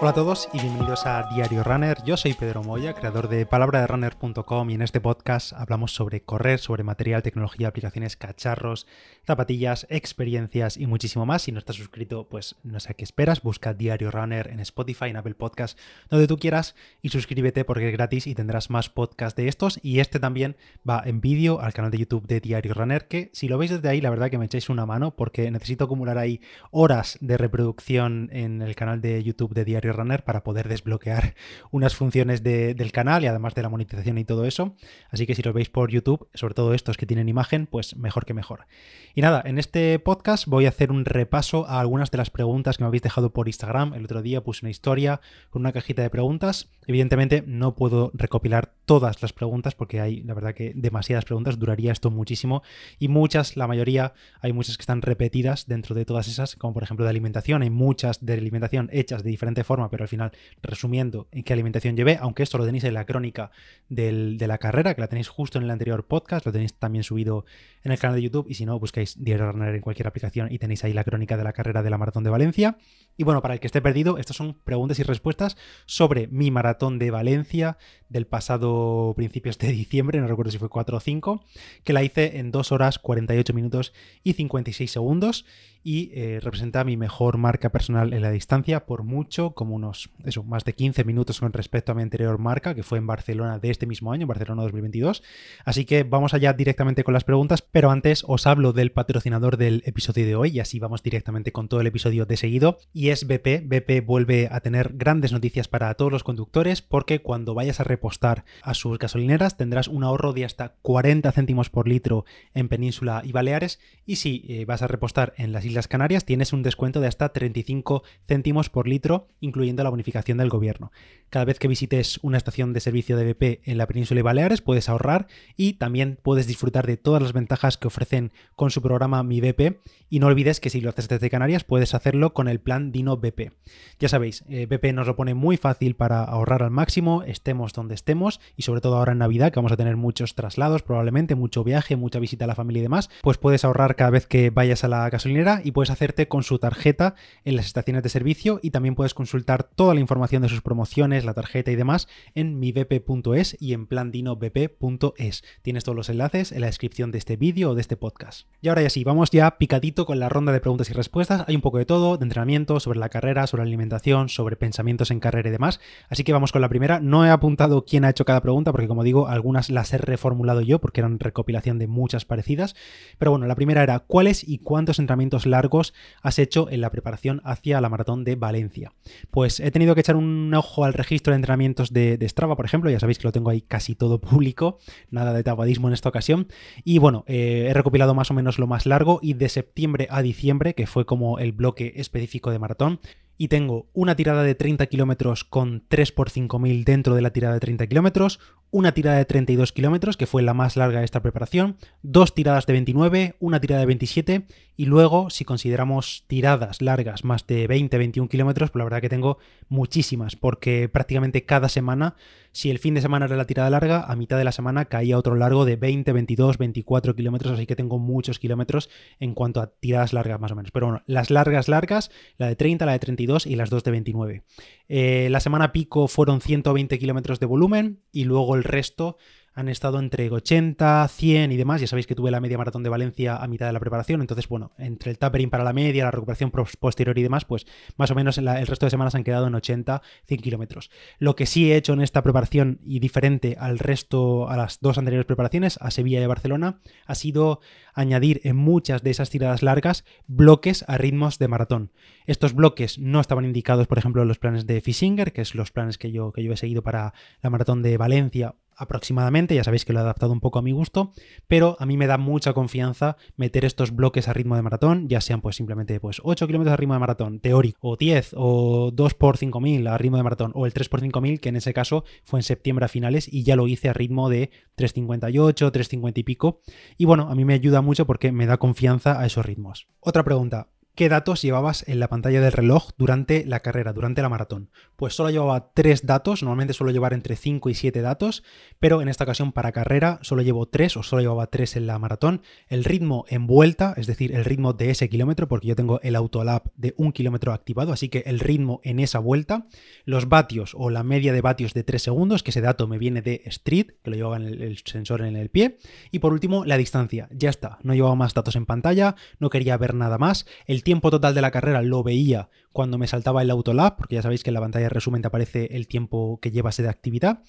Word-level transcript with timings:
Hola 0.00 0.10
a 0.10 0.14
todos 0.14 0.48
y 0.52 0.60
bienvenidos 0.60 1.06
a 1.06 1.28
Diario 1.34 1.64
Runner. 1.64 1.98
Yo 2.04 2.16
soy 2.16 2.32
Pedro 2.32 2.62
Moya, 2.62 2.94
creador 2.94 3.28
de 3.28 3.44
palabraderunner.com 3.46 4.70
y 4.70 4.74
en 4.74 4.82
este 4.82 5.00
podcast 5.00 5.52
hablamos 5.54 5.92
sobre 5.92 6.22
correr, 6.22 6.60
sobre 6.60 6.84
material, 6.84 7.24
tecnología, 7.24 7.66
aplicaciones, 7.66 8.16
cacharros, 8.16 8.86
zapatillas, 9.26 9.88
experiencias 9.90 10.76
y 10.76 10.86
muchísimo 10.86 11.26
más. 11.26 11.42
Si 11.42 11.50
no 11.50 11.58
estás 11.58 11.74
suscrito, 11.74 12.28
pues 12.28 12.54
no 12.62 12.78
sé 12.78 12.94
qué 12.94 13.02
esperas, 13.02 13.42
busca 13.42 13.74
Diario 13.74 14.12
Runner 14.12 14.46
en 14.46 14.60
Spotify, 14.60 15.06
en 15.06 15.16
Apple 15.16 15.34
Podcast, 15.34 15.76
donde 16.08 16.28
tú 16.28 16.38
quieras 16.38 16.76
y 17.02 17.08
suscríbete 17.08 17.64
porque 17.64 17.88
es 17.88 17.92
gratis 17.92 18.28
y 18.28 18.36
tendrás 18.36 18.70
más 18.70 18.90
podcasts 18.90 19.36
de 19.36 19.48
estos 19.48 19.80
y 19.82 19.98
este 19.98 20.20
también 20.20 20.56
va 20.88 21.02
en 21.04 21.20
vídeo 21.20 21.60
al 21.60 21.72
canal 21.72 21.90
de 21.90 21.98
YouTube 21.98 22.28
de 22.28 22.38
Diario 22.38 22.72
Runner 22.72 23.08
que 23.08 23.30
si 23.32 23.48
lo 23.48 23.58
veis 23.58 23.72
desde 23.72 23.88
ahí 23.88 24.00
la 24.00 24.10
verdad 24.10 24.30
que 24.30 24.38
me 24.38 24.44
echáis 24.44 24.68
una 24.68 24.86
mano 24.86 25.16
porque 25.16 25.50
necesito 25.50 25.86
acumular 25.86 26.18
ahí 26.18 26.40
horas 26.70 27.18
de 27.20 27.36
reproducción 27.36 28.28
en 28.30 28.62
el 28.62 28.76
canal 28.76 29.00
de 29.00 29.24
YouTube 29.24 29.54
de 29.54 29.64
Diario 29.64 29.87
Runner 29.92 30.24
para 30.24 30.44
poder 30.44 30.68
desbloquear 30.68 31.34
unas 31.70 31.94
funciones 31.94 32.42
del 32.42 32.92
canal 32.92 33.24
y 33.24 33.26
además 33.26 33.54
de 33.54 33.62
la 33.62 33.68
monetización 33.68 34.18
y 34.18 34.24
todo 34.24 34.44
eso. 34.44 34.74
Así 35.10 35.26
que 35.26 35.34
si 35.34 35.42
lo 35.42 35.52
veis 35.52 35.68
por 35.68 35.90
YouTube, 35.90 36.28
sobre 36.34 36.54
todo 36.54 36.74
estos 36.74 36.96
que 36.96 37.06
tienen 37.06 37.28
imagen, 37.28 37.66
pues 37.66 37.96
mejor 37.96 38.24
que 38.24 38.34
mejor. 38.34 38.66
Y 39.14 39.22
nada, 39.22 39.42
en 39.44 39.58
este 39.58 39.98
podcast 39.98 40.46
voy 40.46 40.66
a 40.66 40.70
hacer 40.70 40.92
un 40.92 41.04
repaso 41.04 41.66
a 41.66 41.80
algunas 41.80 42.10
de 42.10 42.18
las 42.18 42.30
preguntas 42.30 42.76
que 42.76 42.84
me 42.84 42.88
habéis 42.88 43.02
dejado 43.02 43.32
por 43.32 43.48
Instagram. 43.48 43.94
El 43.94 44.04
otro 44.04 44.22
día 44.22 44.42
puse 44.42 44.64
una 44.64 44.70
historia 44.70 45.20
con 45.50 45.62
una 45.62 45.72
cajita 45.72 46.02
de 46.02 46.10
preguntas. 46.10 46.70
Evidentemente 46.86 47.42
no 47.46 47.74
puedo 47.74 48.10
recopilar 48.14 48.72
todas 48.84 49.20
las 49.20 49.32
preguntas 49.32 49.74
porque 49.74 50.00
hay, 50.00 50.22
la 50.22 50.34
verdad 50.34 50.54
que 50.54 50.72
demasiadas 50.74 51.24
preguntas, 51.24 51.58
duraría 51.58 51.92
esto 51.92 52.10
muchísimo 52.10 52.62
y 52.98 53.08
muchas, 53.08 53.56
la 53.56 53.66
mayoría, 53.66 54.14
hay 54.40 54.52
muchas 54.52 54.76
que 54.76 54.82
están 54.82 55.02
repetidas 55.02 55.66
dentro 55.66 55.94
de 55.94 56.04
todas 56.04 56.28
esas, 56.28 56.56
como 56.56 56.74
por 56.74 56.82
ejemplo 56.82 57.04
de 57.04 57.10
alimentación, 57.10 57.62
hay 57.62 57.70
muchas 57.70 58.24
de 58.24 58.32
alimentación 58.32 58.88
hechas 58.92 59.22
de 59.22 59.30
diferente 59.30 59.64
forma 59.64 59.77
pero 59.90 60.04
al 60.04 60.08
final 60.08 60.32
resumiendo 60.62 61.28
en 61.30 61.44
qué 61.44 61.52
alimentación 61.52 61.96
llevé, 61.96 62.18
aunque 62.20 62.42
esto 62.42 62.58
lo 62.58 62.66
tenéis 62.66 62.84
en 62.84 62.94
la 62.94 63.06
crónica 63.06 63.50
de 63.88 64.46
la 64.46 64.58
carrera, 64.58 64.94
que 64.94 65.00
la 65.00 65.08
tenéis 65.08 65.28
justo 65.28 65.58
en 65.58 65.64
el 65.64 65.70
anterior 65.70 66.06
podcast, 66.06 66.44
lo 66.44 66.52
tenéis 66.52 66.74
también 66.74 67.04
subido 67.04 67.44
en 67.84 67.92
el 67.92 67.98
canal 67.98 68.16
de 68.16 68.22
YouTube 68.22 68.46
y 68.48 68.54
si 68.54 68.66
no, 68.66 68.78
buscáis 68.78 69.22
Diario 69.22 69.52
Runner 69.52 69.74
en 69.74 69.80
cualquier 69.80 70.08
aplicación 70.08 70.50
y 70.50 70.58
tenéis 70.58 70.84
ahí 70.84 70.92
la 70.92 71.04
crónica 71.04 71.36
de 71.36 71.44
la 71.44 71.52
carrera 71.52 71.82
de 71.82 71.90
la 71.90 71.98
Maratón 71.98 72.24
de 72.24 72.30
Valencia. 72.30 72.78
Y 73.16 73.24
bueno, 73.24 73.42
para 73.42 73.54
el 73.54 73.60
que 73.60 73.66
esté 73.66 73.80
perdido, 73.80 74.18
estas 74.18 74.36
son 74.36 74.54
preguntas 74.64 74.98
y 74.98 75.02
respuestas 75.02 75.56
sobre 75.86 76.26
mi 76.28 76.50
Maratón 76.50 76.98
de 76.98 77.10
Valencia 77.10 77.78
del 78.08 78.26
pasado 78.26 79.14
principios 79.16 79.58
de 79.58 79.72
diciembre, 79.72 80.20
no 80.20 80.26
recuerdo 80.26 80.50
si 80.50 80.58
fue 80.58 80.68
4 80.68 80.96
o 80.96 81.00
5, 81.00 81.44
que 81.84 81.92
la 81.92 82.02
hice 82.02 82.38
en 82.38 82.50
2 82.50 82.72
horas 82.72 82.98
48 82.98 83.54
minutos 83.54 83.92
y 84.22 84.34
56 84.34 84.90
segundos 84.90 85.44
y 85.82 86.10
eh, 86.14 86.40
representa 86.42 86.84
mi 86.84 86.96
mejor 86.96 87.38
marca 87.38 87.70
personal 87.70 88.12
en 88.12 88.22
la 88.22 88.30
distancia 88.30 88.86
por 88.86 89.02
mucho, 89.02 89.52
como 89.52 89.74
unos, 89.74 90.10
eso, 90.24 90.42
más 90.42 90.64
de 90.64 90.72
15 90.72 91.04
minutos 91.04 91.40
con 91.40 91.52
respecto 91.52 91.92
a 91.92 91.94
mi 91.94 92.02
anterior 92.02 92.38
marca, 92.38 92.74
que 92.74 92.82
fue 92.82 92.98
en 92.98 93.06
Barcelona 93.06 93.58
de 93.58 93.70
este 93.70 93.86
mismo 93.86 94.12
año, 94.12 94.26
Barcelona 94.26 94.62
2022. 94.62 95.22
Así 95.64 95.84
que 95.84 96.02
vamos 96.02 96.34
allá 96.34 96.52
directamente 96.52 97.04
con 97.04 97.14
las 97.14 97.24
preguntas, 97.24 97.62
pero 97.62 97.90
antes 97.90 98.24
os 98.26 98.46
hablo 98.46 98.72
del 98.72 98.92
patrocinador 98.92 99.56
del 99.56 99.82
episodio 99.86 100.26
de 100.26 100.36
hoy 100.36 100.50
y 100.50 100.60
así 100.60 100.78
vamos 100.78 101.02
directamente 101.02 101.52
con 101.52 101.68
todo 101.68 101.80
el 101.80 101.86
episodio 101.86 102.26
de 102.26 102.36
seguido 102.36 102.78
y 102.92 103.10
es 103.10 103.26
BP. 103.26 103.64
BP 103.64 104.04
vuelve 104.04 104.48
a 104.50 104.60
tener 104.60 104.92
grandes 104.94 105.32
noticias 105.32 105.68
para 105.68 105.94
todos 105.94 106.12
los 106.12 106.24
conductores 106.24 106.82
porque 106.82 107.20
cuando 107.20 107.54
vayas 107.54 107.80
a 107.80 107.84
repostar 107.84 108.44
a 108.62 108.74
sus 108.74 108.98
gasolineras 108.98 109.56
tendrás 109.56 109.88
un 109.88 110.04
ahorro 110.04 110.32
de 110.32 110.44
hasta 110.44 110.74
40 110.82 111.30
céntimos 111.32 111.70
por 111.70 111.88
litro 111.88 112.24
en 112.54 112.68
Península 112.68 113.22
y 113.24 113.32
Baleares 113.32 113.78
y 114.06 114.16
si 114.16 114.44
eh, 114.48 114.64
vas 114.64 114.82
a 114.82 114.88
repostar 114.88 115.34
en 115.36 115.52
las 115.52 115.64
Islas 115.64 115.77
Canarias 115.86 116.24
tienes 116.24 116.52
un 116.52 116.64
descuento 116.64 117.00
de 117.00 117.06
hasta 117.06 117.28
35 117.28 118.02
céntimos 118.26 118.70
por 118.70 118.88
litro, 118.88 119.28
incluyendo 119.40 119.84
la 119.84 119.90
bonificación 119.90 120.38
del 120.38 120.48
gobierno. 120.48 120.90
Cada 121.30 121.44
vez 121.44 121.58
que 121.58 121.68
visites 121.68 122.18
una 122.22 122.38
estación 122.38 122.72
de 122.72 122.80
servicio 122.80 123.16
de 123.16 123.32
BP 123.32 123.60
en 123.68 123.78
la 123.78 123.86
península 123.86 124.20
y 124.20 124.22
Baleares 124.22 124.62
puedes 124.62 124.88
ahorrar 124.88 125.26
y 125.56 125.74
también 125.74 126.18
puedes 126.22 126.46
disfrutar 126.46 126.86
de 126.86 126.96
todas 126.96 127.22
las 127.22 127.32
ventajas 127.32 127.76
que 127.76 127.86
ofrecen 127.86 128.32
con 128.56 128.70
su 128.70 128.80
programa 128.80 129.22
Mi 129.22 129.40
BP. 129.40 129.78
Y 130.08 130.20
no 130.20 130.26
olvides 130.26 130.58
que 130.58 130.70
si 130.70 130.80
lo 130.80 130.88
haces 130.88 131.08
desde 131.08 131.28
Canarias 131.28 131.64
puedes 131.64 131.94
hacerlo 131.94 132.32
con 132.32 132.48
el 132.48 132.60
plan 132.60 132.92
Dino 132.92 133.18
BP. 133.18 133.52
Ya 133.98 134.08
sabéis, 134.08 134.42
eh, 134.48 134.66
BP 134.66 134.94
nos 134.94 135.06
lo 135.06 135.16
pone 135.16 135.34
muy 135.34 135.58
fácil 135.58 135.96
para 135.96 136.24
ahorrar 136.24 136.62
al 136.62 136.70
máximo, 136.70 137.22
estemos 137.24 137.74
donde 137.74 137.94
estemos 137.94 138.40
y 138.56 138.62
sobre 138.62 138.80
todo 138.80 138.96
ahora 138.96 139.12
en 139.12 139.18
Navidad 139.18 139.52
que 139.52 139.58
vamos 139.58 139.72
a 139.72 139.76
tener 139.76 139.96
muchos 139.96 140.34
traslados, 140.34 140.82
probablemente 140.82 141.34
mucho 141.34 141.62
viaje, 141.62 141.96
mucha 141.96 142.18
visita 142.18 142.46
a 142.46 142.48
la 142.48 142.54
familia 142.54 142.80
y 142.80 142.82
demás, 142.84 143.10
pues 143.22 143.36
puedes 143.36 143.64
ahorrar 143.64 143.96
cada 143.96 144.10
vez 144.10 144.26
que 144.26 144.50
vayas 144.50 144.84
a 144.84 144.88
la 144.88 145.10
gasolinera 145.10 145.57
y 145.64 145.72
puedes 145.72 145.90
hacerte 145.90 146.28
con 146.28 146.42
su 146.42 146.58
tarjeta 146.58 147.14
en 147.44 147.56
las 147.56 147.66
estaciones 147.66 148.02
de 148.02 148.08
servicio 148.08 148.60
y 148.62 148.70
también 148.70 148.94
puedes 148.94 149.14
consultar 149.14 149.64
toda 149.64 149.94
la 149.94 150.00
información 150.00 150.42
de 150.42 150.48
sus 150.48 150.62
promociones, 150.62 151.24
la 151.24 151.34
tarjeta 151.34 151.70
y 151.70 151.76
demás 151.76 152.08
en 152.34 152.58
mibp.es 152.58 153.56
y 153.60 153.72
en 153.72 153.86
plandinobp.es. 153.86 155.44
Tienes 155.62 155.84
todos 155.84 155.96
los 155.96 156.08
enlaces 156.08 156.52
en 156.52 156.60
la 156.60 156.66
descripción 156.66 157.10
de 157.10 157.18
este 157.18 157.36
vídeo 157.36 157.70
o 157.70 157.74
de 157.74 157.80
este 157.80 157.96
podcast. 157.96 158.48
Y 158.60 158.68
ahora 158.68 158.82
ya 158.82 158.90
sí, 158.90 159.04
vamos 159.04 159.30
ya 159.30 159.58
picadito 159.58 160.06
con 160.06 160.18
la 160.18 160.28
ronda 160.28 160.52
de 160.52 160.60
preguntas 160.60 160.90
y 160.90 160.92
respuestas. 160.92 161.44
Hay 161.46 161.54
un 161.54 161.62
poco 161.62 161.78
de 161.78 161.86
todo, 161.86 162.16
de 162.16 162.24
entrenamiento, 162.24 162.80
sobre 162.80 162.98
la 162.98 163.08
carrera, 163.08 163.46
sobre 163.46 163.64
la 163.64 163.68
alimentación, 163.68 164.28
sobre 164.28 164.56
pensamientos 164.56 165.10
en 165.10 165.20
carrera 165.20 165.48
y 165.48 165.52
demás. 165.52 165.80
Así 166.08 166.24
que 166.24 166.32
vamos 166.32 166.52
con 166.52 166.60
la 166.60 166.68
primera. 166.68 167.00
No 167.00 167.24
he 167.24 167.30
apuntado 167.30 167.84
quién 167.84 168.04
ha 168.04 168.10
hecho 168.10 168.24
cada 168.24 168.40
pregunta 168.40 168.72
porque 168.72 168.88
como 168.88 169.04
digo, 169.04 169.28
algunas 169.28 169.70
las 169.70 169.92
he 169.92 169.98
reformulado 169.98 170.60
yo 170.60 170.80
porque 170.80 171.00
eran 171.00 171.18
recopilación 171.18 171.78
de 171.78 171.86
muchas 171.86 172.24
parecidas. 172.24 172.74
Pero 173.18 173.30
bueno, 173.30 173.46
la 173.46 173.54
primera 173.54 173.82
era 173.82 173.98
¿cuáles 174.00 174.46
y 174.46 174.58
cuántos 174.58 174.98
entrenamientos 174.98 175.46
largos 175.48 175.94
has 176.22 176.38
hecho 176.38 176.68
en 176.70 176.80
la 176.80 176.90
preparación 176.90 177.40
hacia 177.44 177.80
la 177.80 177.88
maratón 177.88 178.24
de 178.24 178.36
Valencia? 178.36 178.92
Pues 179.30 179.60
he 179.60 179.70
tenido 179.70 179.94
que 179.94 180.00
echar 180.00 180.16
un 180.16 180.52
ojo 180.54 180.84
al 180.84 180.94
registro 180.94 181.32
de 181.32 181.36
entrenamientos 181.36 181.92
de, 181.92 182.18
Strava, 182.28 182.56
por 182.56 182.64
ejemplo, 182.64 182.90
ya 182.90 183.00
sabéis 183.00 183.18
que 183.18 183.26
lo 183.26 183.32
tengo 183.32 183.50
ahí 183.50 183.60
casi 183.62 183.94
todo 183.94 184.20
público, 184.20 184.78
nada 185.10 185.32
de 185.32 185.42
tabuadismo 185.42 185.88
en 185.88 185.94
esta 185.94 186.08
ocasión. 186.08 186.48
Y 186.84 186.98
bueno, 186.98 187.24
eh, 187.26 187.66
he 187.68 187.74
recopilado 187.74 188.14
más 188.14 188.30
o 188.30 188.34
menos 188.34 188.58
lo 188.58 188.66
más 188.66 188.86
largo 188.86 189.18
y 189.22 189.34
de 189.34 189.48
septiembre 189.48 190.08
a 190.10 190.22
diciembre, 190.22 190.74
que 190.74 190.86
fue 190.86 191.06
como 191.06 191.38
el 191.38 191.52
bloque 191.52 191.94
específico 191.96 192.50
de 192.50 192.58
maratón, 192.58 193.00
y 193.38 193.48
tengo 193.48 193.88
una 193.92 194.16
tirada 194.16 194.42
de 194.42 194.56
30 194.56 194.86
kilómetros 194.86 195.44
con 195.44 195.84
3 195.88 196.08
x 196.10 196.32
5000 196.32 196.84
dentro 196.84 197.14
de 197.14 197.22
la 197.22 197.30
tirada 197.30 197.54
de 197.54 197.60
30 197.60 197.86
kilómetros, 197.86 198.40
una 198.70 198.92
tirada 198.92 199.18
de 199.18 199.24
32 199.24 199.72
kilómetros, 199.72 200.16
que 200.16 200.26
fue 200.26 200.42
la 200.42 200.54
más 200.54 200.76
larga 200.76 200.98
de 200.98 201.04
esta 201.04 201.22
preparación, 201.22 201.76
dos 202.02 202.34
tiradas 202.34 202.66
de 202.66 202.74
29, 202.74 203.36
una 203.40 203.60
tirada 203.60 203.80
de 203.80 203.86
27 203.86 204.46
y 204.80 204.86
luego, 204.86 205.28
si 205.28 205.44
consideramos 205.44 206.22
tiradas 206.28 206.80
largas 206.82 207.24
más 207.24 207.44
de 207.48 207.68
20-21 207.68 208.28
kilómetros, 208.28 208.70
pues 208.70 208.78
la 208.78 208.84
verdad 208.84 209.00
que 209.00 209.08
tengo 209.08 209.38
muchísimas, 209.68 210.36
porque 210.36 210.88
prácticamente 210.88 211.44
cada 211.44 211.68
semana, 211.68 212.14
si 212.52 212.70
el 212.70 212.78
fin 212.78 212.94
de 212.94 213.00
semana 213.00 213.26
era 213.26 213.36
la 213.36 213.44
tirada 213.44 213.70
larga, 213.70 214.04
a 214.04 214.14
mitad 214.14 214.38
de 214.38 214.44
la 214.44 214.52
semana 214.52 214.84
caía 214.84 215.18
otro 215.18 215.34
largo 215.34 215.64
de 215.64 215.74
20, 215.74 216.12
22, 216.12 216.58
24 216.58 217.16
kilómetros, 217.16 217.54
así 217.54 217.66
que 217.66 217.74
tengo 217.74 217.98
muchos 217.98 218.38
kilómetros 218.38 218.88
en 219.18 219.34
cuanto 219.34 219.60
a 219.60 219.66
tiradas 219.66 220.12
largas 220.12 220.38
más 220.38 220.52
o 220.52 220.54
menos. 220.54 220.70
Pero 220.70 220.86
bueno, 220.86 221.02
las 221.06 221.30
largas 221.30 221.66
largas, 221.66 222.12
la 222.36 222.46
de 222.46 222.54
30, 222.54 222.86
la 222.86 222.92
de 222.92 223.00
32 223.00 223.46
y 223.46 223.56
las 223.56 223.70
dos 223.70 223.82
de 223.82 223.90
29. 223.90 224.44
Eh, 224.88 225.26
la 225.32 225.40
semana 225.40 225.72
pico 225.72 226.06
fueron 226.06 226.40
120 226.40 227.00
kilómetros 227.00 227.40
de 227.40 227.46
volumen 227.46 227.98
y 228.12 228.24
luego 228.24 228.54
el 228.58 228.64
resto 228.64 229.16
han 229.58 229.68
estado 229.68 229.98
entre 229.98 230.30
80, 230.30 231.08
100 231.08 231.50
y 231.50 231.56
demás. 231.56 231.80
Ya 231.80 231.88
sabéis 231.88 232.06
que 232.06 232.14
tuve 232.14 232.30
la 232.30 232.40
media 232.40 232.56
maratón 232.56 232.84
de 232.84 232.90
Valencia 232.90 233.36
a 233.36 233.48
mitad 233.48 233.66
de 233.66 233.72
la 233.72 233.80
preparación, 233.80 234.20
entonces, 234.20 234.46
bueno, 234.46 234.70
entre 234.78 235.10
el 235.10 235.18
tapering 235.18 235.50
para 235.50 235.64
la 235.64 235.72
media, 235.72 236.04
la 236.04 236.12
recuperación 236.12 236.52
posterior 236.52 237.18
y 237.18 237.24
demás, 237.24 237.44
pues 237.44 237.66
más 237.96 238.12
o 238.12 238.14
menos 238.14 238.38
el 238.38 238.66
resto 238.68 238.86
de 238.86 238.90
semanas 238.90 239.16
han 239.16 239.24
quedado 239.24 239.48
en 239.48 239.56
80, 239.56 240.00
100 240.26 240.40
kilómetros. 240.40 240.90
Lo 241.18 241.34
que 241.34 241.44
sí 241.44 241.72
he 241.72 241.76
hecho 241.76 241.92
en 241.92 242.02
esta 242.02 242.22
preparación 242.22 242.78
y 242.84 243.00
diferente 243.00 243.56
al 243.58 243.80
resto, 243.80 244.48
a 244.48 244.56
las 244.56 244.78
dos 244.80 244.96
anteriores 244.96 245.26
preparaciones, 245.26 245.76
a 245.80 245.90
Sevilla 245.90 246.20
y 246.20 246.22
a 246.22 246.28
Barcelona, 246.28 246.78
ha 247.06 247.16
sido 247.16 247.58
añadir 247.94 248.40
en 248.44 248.54
muchas 248.54 249.02
de 249.02 249.10
esas 249.10 249.28
tiradas 249.28 249.64
largas 249.64 250.04
bloques 250.28 250.84
a 250.86 250.98
ritmos 250.98 251.40
de 251.40 251.48
maratón. 251.48 251.90
Estos 252.26 252.54
bloques 252.54 253.00
no 253.00 253.20
estaban 253.20 253.44
indicados, 253.44 253.88
por 253.88 253.98
ejemplo, 253.98 254.22
en 254.22 254.28
los 254.28 254.38
planes 254.38 254.66
de 254.66 254.80
Fishinger, 254.80 255.32
que 255.32 255.40
es 255.40 255.56
los 255.56 255.72
planes 255.72 255.98
que 255.98 256.12
yo, 256.12 256.30
que 256.30 256.44
yo 256.44 256.52
he 256.52 256.56
seguido 256.56 256.82
para 256.82 257.12
la 257.42 257.50
maratón 257.50 257.82
de 257.82 257.96
Valencia 257.96 258.54
aproximadamente, 258.78 259.54
ya 259.54 259.64
sabéis 259.64 259.84
que 259.84 259.92
lo 259.92 259.98
he 259.98 260.02
adaptado 260.02 260.32
un 260.32 260.40
poco 260.40 260.58
a 260.58 260.62
mi 260.62 260.72
gusto, 260.72 261.12
pero 261.46 261.76
a 261.80 261.86
mí 261.86 261.96
me 261.96 262.06
da 262.06 262.16
mucha 262.16 262.52
confianza 262.52 263.16
meter 263.36 263.64
estos 263.64 263.94
bloques 263.94 264.28
a 264.28 264.32
ritmo 264.32 264.56
de 264.56 264.62
maratón, 264.62 265.08
ya 265.08 265.20
sean 265.20 265.40
pues 265.40 265.56
simplemente 265.56 265.98
pues 266.00 266.20
8 266.22 266.46
kilómetros 266.46 266.72
a 266.72 266.76
ritmo 266.76 266.94
de 266.94 267.00
maratón 267.00 267.40
teórico, 267.40 267.78
o 267.82 267.96
10, 267.96 268.34
o 268.36 268.90
2 268.92 269.14
por 269.14 269.36
5000 269.36 269.86
a 269.86 269.98
ritmo 269.98 270.16
de 270.16 270.22
maratón, 270.22 270.52
o 270.54 270.66
el 270.66 270.72
3 270.72 270.88
por 270.88 271.00
5000 271.00 271.40
que 271.40 271.48
en 271.48 271.56
ese 271.56 271.74
caso 271.74 272.04
fue 272.24 272.38
en 272.38 272.44
septiembre 272.44 272.84
a 272.84 272.88
finales 272.88 273.28
y 273.32 273.42
ya 273.42 273.56
lo 273.56 273.66
hice 273.66 273.88
a 273.88 273.92
ritmo 273.92 274.28
de 274.28 274.50
358, 274.76 275.72
350 275.72 276.20
y 276.20 276.22
pico, 276.22 276.60
y 276.96 277.04
bueno, 277.04 277.28
a 277.30 277.34
mí 277.34 277.44
me 277.44 277.54
ayuda 277.54 277.82
mucho 277.82 278.06
porque 278.06 278.32
me 278.32 278.46
da 278.46 278.58
confianza 278.58 279.20
a 279.20 279.26
esos 279.26 279.44
ritmos. 279.44 279.88
Otra 280.00 280.24
pregunta, 280.24 280.68
qué 280.98 281.08
datos 281.08 281.42
llevabas 281.42 281.84
en 281.86 282.00
la 282.00 282.08
pantalla 282.08 282.40
del 282.40 282.50
reloj 282.50 282.88
durante 282.98 283.46
la 283.46 283.60
carrera, 283.60 283.92
durante 283.92 284.20
la 284.20 284.28
maratón. 284.28 284.68
Pues 284.96 285.14
solo 285.14 285.30
llevaba 285.30 285.70
tres 285.72 286.04
datos, 286.04 286.42
normalmente 286.42 286.74
suelo 286.74 286.90
llevar 286.90 287.12
entre 287.12 287.36
5 287.36 287.70
y 287.70 287.74
7 287.74 288.00
datos, 288.00 288.42
pero 288.80 289.00
en 289.00 289.06
esta 289.06 289.22
ocasión 289.22 289.52
para 289.52 289.70
carrera 289.70 290.18
solo 290.22 290.42
llevo 290.42 290.66
tres 290.66 290.96
o 290.96 291.04
solo 291.04 291.22
llevaba 291.22 291.46
tres 291.46 291.76
en 291.76 291.86
la 291.86 292.00
maratón. 292.00 292.42
El 292.66 292.82
ritmo 292.82 293.26
en 293.28 293.46
vuelta, 293.46 293.94
es 293.96 294.08
decir, 294.08 294.34
el 294.34 294.44
ritmo 294.44 294.72
de 294.72 294.90
ese 294.90 295.08
kilómetro, 295.08 295.46
porque 295.46 295.68
yo 295.68 295.76
tengo 295.76 296.00
el 296.02 296.16
autolap 296.16 296.66
de 296.74 296.94
un 296.96 297.12
kilómetro 297.12 297.52
activado, 297.52 297.92
así 297.92 298.08
que 298.08 298.24
el 298.26 298.40
ritmo 298.40 298.80
en 298.82 298.98
esa 298.98 299.20
vuelta, 299.20 299.68
los 300.04 300.28
vatios 300.28 300.72
o 300.76 300.90
la 300.90 301.04
media 301.04 301.32
de 301.32 301.42
vatios 301.42 301.74
de 301.74 301.84
3 301.84 302.02
segundos, 302.02 302.42
que 302.42 302.50
ese 302.50 302.60
dato 302.60 302.88
me 302.88 302.98
viene 302.98 303.22
de 303.22 303.42
Street, 303.44 303.92
que 304.02 304.10
lo 304.10 304.16
llevaba 304.16 304.38
en 304.38 304.46
el, 304.46 304.78
sensor 304.84 305.22
en 305.22 305.36
el 305.36 305.48
pie, 305.48 305.78
y 306.10 306.18
por 306.18 306.32
último 306.32 306.64
la 306.64 306.76
distancia. 306.76 307.28
Ya 307.30 307.50
está, 307.50 307.78
no 307.84 307.94
llevaba 307.94 308.16
más 308.16 308.34
datos 308.34 308.56
en 308.56 308.66
pantalla, 308.66 309.14
no 309.38 309.48
quería 309.48 309.76
ver 309.76 309.94
nada 309.94 310.18
más. 310.18 310.44
Tiempo 310.88 311.10
total 311.10 311.34
de 311.34 311.42
la 311.42 311.50
carrera 311.50 311.82
lo 311.82 312.02
veía 312.02 312.48
cuando 312.72 312.96
me 312.96 313.06
saltaba 313.06 313.42
el 313.42 313.50
autolab, 313.50 313.98
porque 313.98 314.14
ya 314.14 314.22
sabéis 314.22 314.42
que 314.42 314.48
en 314.48 314.54
la 314.54 314.60
pantalla 314.62 314.84
de 314.84 314.88
resumen 314.88 315.20
te 315.20 315.28
aparece 315.28 315.76
el 315.76 315.86
tiempo 315.86 316.38
que 316.40 316.50
llevase 316.50 316.82
de 316.82 316.88
actividad. 316.88 317.42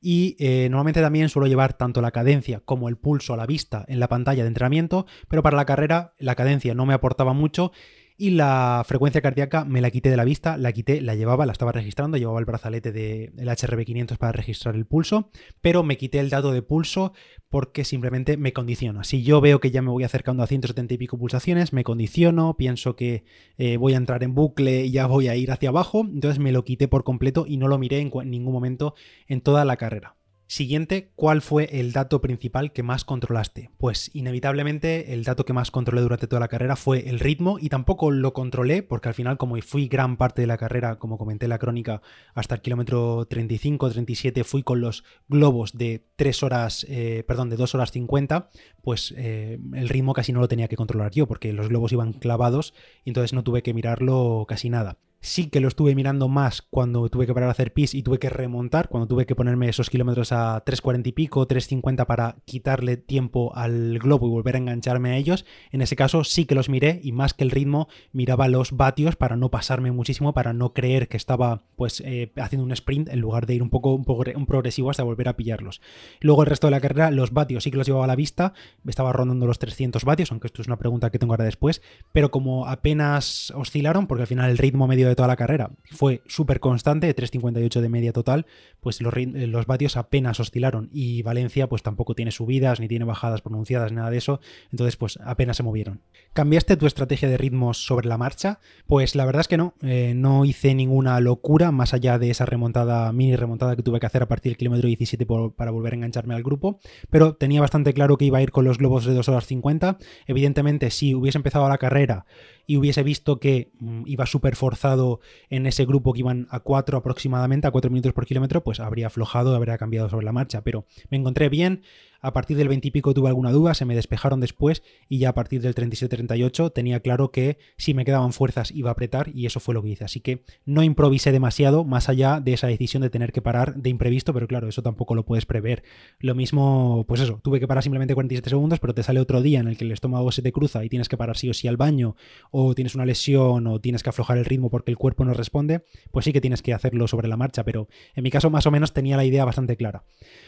Y 0.00 0.36
eh, 0.38 0.68
normalmente 0.70 1.00
también 1.00 1.28
suelo 1.28 1.48
llevar 1.48 1.72
tanto 1.72 2.00
la 2.00 2.12
cadencia 2.12 2.60
como 2.64 2.88
el 2.88 2.96
pulso 2.96 3.34
a 3.34 3.36
la 3.36 3.46
vista 3.46 3.84
en 3.88 3.98
la 3.98 4.06
pantalla 4.06 4.44
de 4.44 4.46
entrenamiento, 4.46 5.06
pero 5.26 5.42
para 5.42 5.56
la 5.56 5.64
carrera 5.64 6.14
la 6.20 6.36
cadencia 6.36 6.72
no 6.72 6.86
me 6.86 6.94
aportaba 6.94 7.32
mucho 7.32 7.72
y 8.16 8.30
la 8.30 8.82
frecuencia 8.86 9.20
cardíaca 9.20 9.64
me 9.64 9.80
la 9.80 9.90
quité 9.90 10.08
de 10.08 10.16
la 10.16 10.24
vista, 10.24 10.56
la 10.56 10.72
quité, 10.72 11.00
la 11.00 11.16
llevaba, 11.16 11.46
la 11.46 11.52
estaba 11.52 11.72
registrando, 11.72 12.16
llevaba 12.16 12.38
el 12.38 12.44
brazalete 12.44 12.92
del 12.92 13.48
HRB500 13.48 14.18
para 14.18 14.32
registrar 14.32 14.76
el 14.76 14.86
pulso, 14.86 15.30
pero 15.60 15.82
me 15.82 15.96
quité 15.96 16.20
el 16.20 16.30
dato 16.30 16.52
de 16.52 16.62
pulso 16.62 17.12
porque 17.48 17.84
simplemente 17.84 18.36
me 18.36 18.52
condiciona. 18.52 19.02
Si 19.02 19.24
yo 19.24 19.40
veo 19.40 19.60
que 19.60 19.72
ya 19.72 19.82
me 19.82 19.90
voy 19.90 20.04
acercando 20.04 20.42
a 20.42 20.46
170 20.46 20.94
y 20.94 20.98
pico 20.98 21.18
pulsaciones, 21.18 21.72
me 21.72 21.82
condiciono, 21.82 22.56
pienso 22.56 22.94
que 22.94 23.24
eh, 23.58 23.76
voy 23.78 23.94
a 23.94 23.98
entrar 23.98 24.22
en 24.22 24.34
bucle 24.34 24.84
y 24.84 24.92
ya 24.92 25.06
voy 25.06 25.28
a 25.28 25.34
ir 25.34 25.50
hacia 25.50 25.70
abajo, 25.70 26.02
entonces 26.02 26.38
me 26.38 26.52
lo 26.52 26.64
quité 26.64 26.86
por 26.86 27.02
completo 27.02 27.46
y 27.48 27.56
no 27.56 27.66
lo 27.66 27.78
miré 27.78 27.98
en 27.98 28.10
ningún 28.30 28.52
momento 28.52 28.94
en 29.26 29.40
toda 29.40 29.64
la 29.64 29.76
carrera. 29.76 30.16
Siguiente, 30.46 31.10
¿cuál 31.16 31.40
fue 31.40 31.80
el 31.80 31.92
dato 31.92 32.20
principal 32.20 32.72
que 32.72 32.82
más 32.82 33.04
controlaste? 33.04 33.70
Pues 33.78 34.10
inevitablemente 34.14 35.14
el 35.14 35.24
dato 35.24 35.46
que 35.46 35.54
más 35.54 35.70
controlé 35.70 36.02
durante 36.02 36.26
toda 36.26 36.40
la 36.40 36.48
carrera 36.48 36.76
fue 36.76 37.08
el 37.08 37.18
ritmo 37.18 37.58
y 37.58 37.70
tampoco 37.70 38.10
lo 38.10 38.34
controlé 38.34 38.82
porque 38.82 39.08
al 39.08 39.14
final 39.14 39.38
como 39.38 39.56
fui 39.62 39.88
gran 39.88 40.18
parte 40.18 40.42
de 40.42 40.46
la 40.46 40.58
carrera, 40.58 40.98
como 40.98 41.16
comenté 41.16 41.46
en 41.46 41.50
la 41.50 41.58
crónica, 41.58 42.02
hasta 42.34 42.56
el 42.56 42.60
kilómetro 42.60 43.26
35-37 43.26 44.44
fui 44.44 44.62
con 44.62 44.82
los 44.82 45.02
globos 45.28 45.78
de 45.78 46.06
3 46.16 46.42
horas, 46.42 46.86
eh, 46.90 47.24
perdón, 47.26 47.48
de 47.48 47.56
2 47.56 47.74
horas 47.74 47.90
50, 47.92 48.50
pues 48.82 49.14
eh, 49.16 49.58
el 49.72 49.88
ritmo 49.88 50.12
casi 50.12 50.32
no 50.32 50.40
lo 50.40 50.48
tenía 50.48 50.68
que 50.68 50.76
controlar 50.76 51.10
yo 51.10 51.26
porque 51.26 51.54
los 51.54 51.70
globos 51.70 51.92
iban 51.92 52.12
clavados 52.12 52.74
y 53.02 53.10
entonces 53.10 53.32
no 53.32 53.44
tuve 53.44 53.62
que 53.62 53.72
mirarlo 53.72 54.44
casi 54.46 54.68
nada. 54.68 54.98
Sí 55.24 55.46
que 55.48 55.60
lo 55.60 55.68
estuve 55.68 55.94
mirando 55.94 56.28
más 56.28 56.60
cuando 56.60 57.08
tuve 57.08 57.26
que 57.26 57.32
parar 57.32 57.48
a 57.48 57.52
hacer 57.52 57.72
pis 57.72 57.94
y 57.94 58.02
tuve 58.02 58.18
que 58.18 58.28
remontar, 58.28 58.90
cuando 58.90 59.06
tuve 59.06 59.24
que 59.24 59.34
ponerme 59.34 59.70
esos 59.70 59.88
kilómetros 59.88 60.32
a 60.32 60.62
3.40 60.62 61.06
y 61.06 61.12
pico, 61.12 61.48
3.50 61.48 62.04
para 62.04 62.36
quitarle 62.44 62.98
tiempo 62.98 63.50
al 63.56 63.98
globo 63.98 64.26
y 64.26 64.30
volver 64.30 64.56
a 64.56 64.58
engancharme 64.58 65.12
a 65.12 65.16
ellos. 65.16 65.46
En 65.72 65.80
ese 65.80 65.96
caso 65.96 66.24
sí 66.24 66.44
que 66.44 66.54
los 66.54 66.68
miré 66.68 67.00
y 67.02 67.12
más 67.12 67.32
que 67.32 67.42
el 67.42 67.50
ritmo 67.50 67.88
miraba 68.12 68.48
los 68.48 68.72
vatios 68.72 69.16
para 69.16 69.38
no 69.38 69.50
pasarme 69.50 69.92
muchísimo, 69.92 70.34
para 70.34 70.52
no 70.52 70.74
creer 70.74 71.08
que 71.08 71.16
estaba 71.16 71.62
pues 71.74 72.02
eh, 72.04 72.30
haciendo 72.36 72.66
un 72.66 72.72
sprint 72.72 73.08
en 73.08 73.20
lugar 73.20 73.46
de 73.46 73.54
ir 73.54 73.62
un 73.62 73.70
poco 73.70 73.94
un, 73.94 74.04
un 74.36 74.44
progresivo 74.44 74.90
hasta 74.90 75.04
volver 75.04 75.28
a 75.28 75.38
pillarlos. 75.38 75.80
Luego 76.20 76.42
el 76.42 76.50
resto 76.50 76.66
de 76.66 76.72
la 76.72 76.80
carrera 76.80 77.10
los 77.10 77.32
vatios 77.32 77.64
sí 77.64 77.70
que 77.70 77.78
los 77.78 77.86
llevaba 77.86 78.04
a 78.04 78.08
la 78.08 78.16
vista, 78.16 78.52
estaba 78.86 79.14
rondando 79.14 79.46
los 79.46 79.58
300 79.58 80.04
vatios, 80.04 80.30
aunque 80.32 80.48
esto 80.48 80.60
es 80.60 80.68
una 80.68 80.76
pregunta 80.76 81.08
que 81.08 81.18
tengo 81.18 81.32
ahora 81.32 81.46
después, 81.46 81.80
pero 82.12 82.30
como 82.30 82.66
apenas 82.66 83.54
oscilaron, 83.56 84.06
porque 84.06 84.24
al 84.24 84.28
final 84.28 84.50
el 84.50 84.58
ritmo 84.58 84.86
medio 84.86 85.08
de 85.08 85.13
toda 85.14 85.28
la 85.28 85.36
carrera. 85.36 85.70
Fue 85.90 86.22
súper 86.26 86.60
constante, 86.60 87.06
de 87.06 87.16
3.58 87.16 87.80
de 87.80 87.88
media 87.88 88.12
total, 88.12 88.46
pues 88.80 89.00
los, 89.00 89.14
eh, 89.16 89.46
los, 89.46 89.66
vatios 89.66 89.96
apenas 89.96 90.40
oscilaron. 90.40 90.88
Y 90.92 91.22
Valencia 91.22 91.68
pues 91.68 91.82
tampoco 91.82 92.14
tiene 92.14 92.30
subidas 92.30 92.80
ni 92.80 92.88
tiene 92.88 93.04
bajadas 93.04 93.40
pronunciadas, 93.40 93.92
nada 93.92 94.10
de 94.10 94.18
eso, 94.18 94.40
entonces 94.70 94.96
pues 94.96 95.18
apenas 95.24 95.56
se 95.56 95.62
movieron. 95.62 96.02
¿Cambiaste 96.32 96.76
tu 96.76 96.86
estrategia 96.86 97.28
de 97.28 97.36
ritmos 97.36 97.84
sobre 97.84 98.08
la 98.08 98.18
marcha? 98.18 98.60
Pues 98.86 99.14
la 99.14 99.24
verdad 99.24 99.40
es 99.40 99.48
que 99.48 99.56
no, 99.56 99.74
eh, 99.82 100.12
no 100.14 100.44
hice 100.44 100.74
ninguna 100.74 101.20
locura 101.20 101.70
más 101.70 101.94
allá 101.94 102.18
de 102.18 102.30
esa 102.30 102.46
remontada, 102.46 103.12
mini 103.12 103.36
remontada 103.36 103.76
que 103.76 103.82
tuve 103.82 104.00
que 104.00 104.06
hacer 104.06 104.22
a 104.22 104.28
partir 104.28 104.50
del 104.50 104.56
kilómetro 104.56 104.86
17 104.86 105.26
para 105.56 105.70
volver 105.70 105.92
a 105.92 105.96
engancharme 105.96 106.34
al 106.34 106.42
grupo, 106.42 106.80
pero 107.10 107.34
tenía 107.34 107.60
bastante 107.60 107.92
claro 107.94 108.16
que 108.16 108.24
iba 108.24 108.38
a 108.38 108.42
ir 108.42 108.50
con 108.50 108.64
los 108.64 108.78
globos 108.78 109.04
de 109.04 109.14
2 109.14 109.28
horas 109.28 109.46
50, 109.46 109.98
evidentemente 110.26 110.90
si 110.90 111.14
hubiese 111.14 111.38
empezado 111.38 111.68
la 111.68 111.78
carrera 111.78 112.26
y 112.66 112.76
hubiese 112.76 113.02
visto 113.02 113.38
que 113.38 113.70
mm, 113.78 114.02
iba 114.06 114.26
súper 114.26 114.56
forzado 114.56 115.20
en 115.50 115.66
ese 115.66 115.84
grupo 115.84 116.12
que 116.12 116.20
iban 116.20 116.46
a 116.50 116.60
4 116.60 116.98
aproximadamente, 116.98 117.66
a 117.66 117.70
4 117.70 117.90
minutos 117.90 118.12
por 118.12 118.26
kilómetro, 118.26 118.64
pues 118.64 118.80
habría 118.80 119.08
aflojado, 119.08 119.54
habría 119.54 119.78
cambiado 119.78 120.08
sobre 120.08 120.24
la 120.24 120.32
marcha. 120.32 120.62
Pero 120.62 120.86
me 121.10 121.18
encontré 121.18 121.48
bien, 121.48 121.82
a 122.24 122.32
partir 122.32 122.56
del 122.56 122.68
20 122.68 122.88
y 122.88 122.90
pico 122.90 123.12
tuve 123.12 123.28
alguna 123.28 123.52
duda, 123.52 123.74
se 123.74 123.84
me 123.84 123.94
despejaron 123.94 124.40
después 124.40 124.82
y 125.10 125.18
ya 125.18 125.28
a 125.28 125.34
partir 125.34 125.60
del 125.60 125.74
37-38 125.74 126.72
tenía 126.72 127.00
claro 127.00 127.30
que 127.30 127.58
si 127.76 127.92
me 127.92 128.06
quedaban 128.06 128.32
fuerzas 128.32 128.70
iba 128.70 128.88
a 128.88 128.92
apretar 128.92 129.30
y 129.34 129.44
eso 129.44 129.60
fue 129.60 129.74
lo 129.74 129.82
que 129.82 129.90
hice. 129.90 130.04
Así 130.04 130.20
que 130.20 130.42
no 130.64 130.82
improvisé 130.82 131.32
demasiado 131.32 131.84
más 131.84 132.08
allá 132.08 132.40
de 132.40 132.54
esa 132.54 132.66
decisión 132.66 133.02
de 133.02 133.10
tener 133.10 133.30
que 133.30 133.42
parar 133.42 133.74
de 133.74 133.90
imprevisto, 133.90 134.32
pero 134.32 134.48
claro, 134.48 134.68
eso 134.68 134.82
tampoco 134.82 135.14
lo 135.14 135.26
puedes 135.26 135.44
prever. 135.44 135.82
Lo 136.18 136.34
mismo, 136.34 137.04
pues 137.06 137.20
eso, 137.20 137.40
tuve 137.44 137.60
que 137.60 137.68
parar 137.68 137.82
simplemente 137.82 138.14
47 138.14 138.48
segundos, 138.48 138.80
pero 138.80 138.94
te 138.94 139.02
sale 139.02 139.20
otro 139.20 139.42
día 139.42 139.60
en 139.60 139.68
el 139.68 139.76
que 139.76 139.84
el 139.84 139.92
estómago 139.92 140.32
se 140.32 140.40
te 140.40 140.50
cruza 140.50 140.82
y 140.82 140.88
tienes 140.88 141.10
que 141.10 141.18
parar 141.18 141.36
sí 141.36 141.50
o 141.50 141.54
sí 141.54 141.68
al 141.68 141.76
baño, 141.76 142.16
o 142.50 142.74
tienes 142.74 142.94
una 142.94 143.04
lesión, 143.04 143.66
o 143.66 143.80
tienes 143.80 144.02
que 144.02 144.08
aflojar 144.08 144.38
el 144.38 144.46
ritmo 144.46 144.70
porque 144.70 144.90
el 144.90 144.96
cuerpo 144.96 145.26
no 145.26 145.34
responde, 145.34 145.84
pues 146.10 146.24
sí 146.24 146.32
que 146.32 146.40
tienes 146.40 146.62
que 146.62 146.72
hacerlo 146.72 147.06
sobre 147.06 147.28
la 147.28 147.36
marcha, 147.36 147.64
pero 147.64 147.88
en 148.14 148.22
mi 148.22 148.30
caso 148.30 148.48
más 148.48 148.66
o 148.66 148.70
menos 148.70 148.94
tenía 148.94 149.18
la 149.18 149.26
idea 149.26 149.44
bastante 149.44 149.76
clara. 149.76 150.04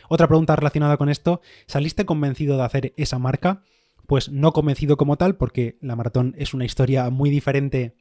Otra 0.09 0.27
pregunta 0.27 0.57
relacionada 0.57 0.97
con 0.97 1.11
esto 1.11 1.43
¿Saliste 1.67 2.05
convencido 2.05 2.57
de 2.57 2.65
hacer 2.65 2.95
esa 2.97 3.19
marca? 3.19 3.63
Pues 4.07 4.31
no 4.31 4.53
convencido 4.53 4.97
como 4.97 5.17
tal, 5.17 5.37
porque 5.37 5.79
la 5.81 5.97
maratón 5.97 6.35
es 6.39 6.55
una 6.55 6.65
historia 6.65 7.11
muy 7.11 7.29
diferente 7.29 7.97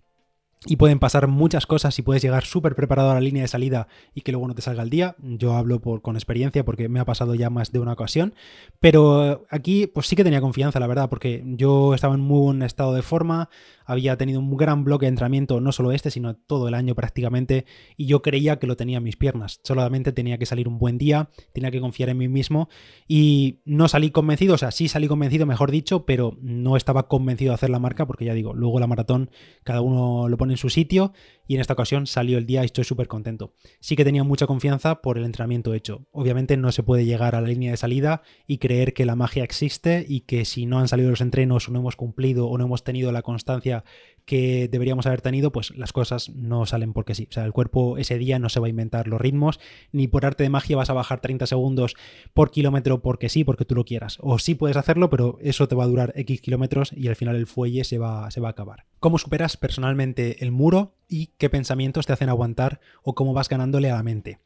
y 0.67 0.77
pueden 0.77 0.99
pasar 0.99 1.27
muchas 1.27 1.67
cosas 1.67 1.97
y 1.99 2.01
puedes 2.01 2.23
llegar 2.23 2.43
súper 2.43 2.75
preparado 2.75 3.11
a 3.11 3.13
la 3.13 3.21
línea 3.21 3.43
de 3.43 3.47
salida 3.47 3.87
y 4.13 4.21
que 4.21 4.31
luego 4.31 4.47
no 4.47 4.55
te 4.55 4.61
salga 4.61 4.81
el 4.81 4.89
día. 4.89 5.15
Yo 5.19 5.53
hablo 5.53 5.79
por, 5.79 6.01
con 6.01 6.15
experiencia 6.15 6.65
porque 6.65 6.89
me 6.89 6.99
ha 6.99 7.05
pasado 7.05 7.35
ya 7.35 7.49
más 7.49 7.71
de 7.71 7.79
una 7.79 7.93
ocasión. 7.93 8.33
Pero 8.79 9.45
aquí 9.49 9.87
pues 9.87 10.07
sí 10.07 10.15
que 10.15 10.23
tenía 10.23 10.41
confianza, 10.41 10.79
la 10.79 10.87
verdad, 10.87 11.09
porque 11.09 11.43
yo 11.45 11.93
estaba 11.93 12.15
en 12.15 12.21
muy 12.21 12.39
buen 12.39 12.61
estado 12.63 12.93
de 12.95 13.03
forma, 13.03 13.49
había 13.85 14.17
tenido 14.17 14.39
un 14.39 14.57
gran 14.57 14.83
bloque 14.83 15.05
de 15.05 15.09
entrenamiento, 15.09 15.61
no 15.61 15.71
solo 15.71 15.91
este, 15.91 16.09
sino 16.09 16.35
todo 16.35 16.67
el 16.67 16.73
año 16.73 16.95
prácticamente, 16.95 17.65
y 17.95 18.07
yo 18.07 18.23
creía 18.23 18.57
que 18.57 18.65
lo 18.65 18.75
tenía 18.75 18.97
en 18.97 19.03
mis 19.03 19.17
piernas. 19.17 19.59
Solamente 19.63 20.11
tenía 20.11 20.39
que 20.39 20.47
salir 20.47 20.67
un 20.67 20.79
buen 20.79 20.97
día, 20.97 21.29
tenía 21.53 21.69
que 21.69 21.79
confiar 21.79 22.09
en 22.09 22.17
mí 22.17 22.27
mismo 22.27 22.69
y 23.07 23.59
no 23.65 23.87
salí 23.87 24.09
convencido, 24.09 24.55
o 24.55 24.57
sea, 24.57 24.71
sí 24.71 24.87
salí 24.87 25.07
convencido, 25.07 25.45
mejor 25.45 25.69
dicho, 25.69 26.05
pero 26.05 26.37
no 26.41 26.75
estaba 26.75 27.07
convencido 27.07 27.51
de 27.51 27.55
hacer 27.55 27.69
la 27.69 27.79
marca 27.79 28.07
porque 28.07 28.25
ya 28.25 28.33
digo, 28.33 28.53
luego 28.55 28.79
la 28.79 28.87
maratón 28.87 29.29
cada 29.63 29.81
uno 29.81 30.27
lo 30.27 30.37
pone 30.37 30.54
en 30.55 30.57
su 30.57 30.69
sitio 30.69 31.13
y 31.47 31.55
en 31.55 31.61
esta 31.61 31.73
ocasión 31.73 32.07
salió 32.07 32.37
el 32.37 32.45
día 32.45 32.63
y 32.63 32.65
estoy 32.65 32.83
súper 32.83 33.07
contento. 33.07 33.53
Sí 33.79 33.95
que 33.95 34.03
tenía 34.03 34.23
mucha 34.23 34.47
confianza 34.47 35.01
por 35.01 35.17
el 35.17 35.25
entrenamiento 35.25 35.73
hecho. 35.73 36.07
Obviamente 36.11 36.57
no 36.57 36.71
se 36.71 36.83
puede 36.83 37.05
llegar 37.05 37.35
a 37.35 37.41
la 37.41 37.47
línea 37.47 37.71
de 37.71 37.77
salida 37.77 38.23
y 38.47 38.57
creer 38.57 38.93
que 38.93 39.05
la 39.05 39.15
magia 39.15 39.43
existe 39.43 40.05
y 40.07 40.21
que 40.21 40.45
si 40.45 40.65
no 40.65 40.79
han 40.79 40.87
salido 40.87 41.09
los 41.09 41.21
entrenos 41.21 41.67
o 41.67 41.71
no 41.71 41.79
hemos 41.79 41.95
cumplido 41.95 42.47
o 42.47 42.57
no 42.57 42.65
hemos 42.65 42.83
tenido 42.83 43.11
la 43.11 43.21
constancia 43.21 43.83
que 44.25 44.67
deberíamos 44.67 45.05
haber 45.05 45.21
tenido, 45.21 45.51
pues 45.51 45.75
las 45.77 45.93
cosas 45.93 46.29
no 46.29 46.65
salen 46.65 46.93
porque 46.93 47.15
sí. 47.15 47.27
O 47.29 47.33
sea, 47.33 47.45
el 47.45 47.53
cuerpo 47.53 47.97
ese 47.97 48.17
día 48.17 48.39
no 48.39 48.49
se 48.49 48.59
va 48.59 48.67
a 48.67 48.69
inventar 48.69 49.07
los 49.07 49.21
ritmos, 49.21 49.59
ni 49.91 50.07
por 50.07 50.25
arte 50.25 50.43
de 50.43 50.49
magia 50.49 50.75
vas 50.75 50.89
a 50.89 50.93
bajar 50.93 51.21
30 51.21 51.45
segundos 51.45 51.95
por 52.33 52.51
kilómetro 52.51 53.01
porque 53.01 53.29
sí, 53.29 53.43
porque 53.43 53.65
tú 53.65 53.75
lo 53.75 53.85
quieras. 53.85 54.17
O 54.21 54.39
sí 54.39 54.55
puedes 54.55 54.77
hacerlo, 54.77 55.09
pero 55.09 55.37
eso 55.41 55.67
te 55.67 55.75
va 55.75 55.83
a 55.83 55.87
durar 55.87 56.13
X 56.15 56.41
kilómetros 56.41 56.91
y 56.91 57.07
al 57.07 57.15
final 57.15 57.35
el 57.35 57.47
fuelle 57.47 57.83
se 57.83 57.97
va, 57.97 58.29
se 58.31 58.41
va 58.41 58.49
a 58.49 58.51
acabar. 58.51 58.85
¿Cómo 58.99 59.19
superas 59.19 59.57
personalmente 59.57 60.43
el 60.43 60.51
muro 60.51 60.95
y 61.07 61.27
qué 61.37 61.49
pensamientos 61.49 62.07
te 62.07 62.13
hacen 62.13 62.29
aguantar 62.29 62.79
o 63.03 63.13
cómo 63.13 63.33
vas 63.33 63.49
ganándole 63.49 63.91
a 63.91 63.95
la 63.95 64.03
mente? 64.03 64.39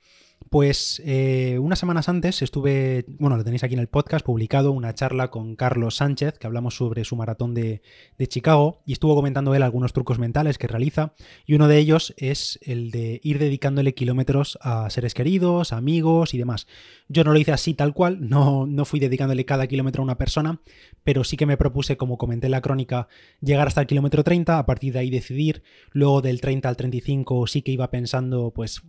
Pues 0.49 0.99
eh, 1.05 1.59
unas 1.59 1.77
semanas 1.77 2.09
antes 2.09 2.41
estuve, 2.41 3.05
bueno, 3.19 3.37
lo 3.37 3.43
tenéis 3.43 3.63
aquí 3.63 3.75
en 3.75 3.79
el 3.79 3.87
podcast, 3.87 4.25
publicado 4.25 4.71
una 4.71 4.95
charla 4.95 5.29
con 5.29 5.55
Carlos 5.55 5.97
Sánchez, 5.97 6.39
que 6.39 6.47
hablamos 6.47 6.75
sobre 6.75 7.03
su 7.03 7.15
maratón 7.15 7.53
de, 7.53 7.83
de, 8.17 8.27
Chicago, 8.27 8.81
y 8.83 8.93
estuvo 8.93 9.13
comentando 9.13 9.53
él 9.53 9.61
algunos 9.61 9.93
trucos 9.93 10.17
mentales 10.17 10.57
que 10.57 10.65
realiza, 10.65 11.13
y 11.45 11.53
uno 11.53 11.67
de 11.67 11.77
ellos 11.77 12.15
es 12.17 12.57
el 12.63 12.89
de 12.89 13.21
ir 13.23 13.37
dedicándole 13.37 13.93
kilómetros 13.93 14.57
a 14.61 14.89
seres 14.89 15.13
queridos, 15.13 15.71
amigos 15.71 16.33
y 16.33 16.39
demás. 16.39 16.65
Yo 17.09 17.23
no 17.23 17.31
lo 17.31 17.37
hice 17.37 17.51
así 17.51 17.75
tal 17.75 17.93
cual, 17.93 18.27
no, 18.27 18.65
no 18.65 18.85
fui 18.85 18.99
dedicándole 18.99 19.45
cada 19.45 19.67
kilómetro 19.67 20.01
a 20.01 20.05
una 20.05 20.17
persona, 20.17 20.61
pero 21.03 21.23
sí 21.23 21.37
que 21.37 21.45
me 21.45 21.57
propuse, 21.57 21.95
como 21.95 22.17
comenté 22.17 22.47
en 22.47 22.51
la 22.51 22.61
crónica, 22.61 23.07
llegar 23.39 23.67
hasta 23.67 23.81
el 23.81 23.87
kilómetro 23.87 24.23
30, 24.23 24.57
a 24.57 24.65
partir 24.65 24.93
de 24.93 24.99
ahí 24.99 25.11
decidir, 25.11 25.61
luego 25.91 26.23
del 26.23 26.41
30 26.41 26.69
al 26.69 26.75
35 26.75 27.45
sí 27.45 27.61
que 27.61 27.71
iba 27.71 27.91
pensando, 27.91 28.51
pues 28.51 28.81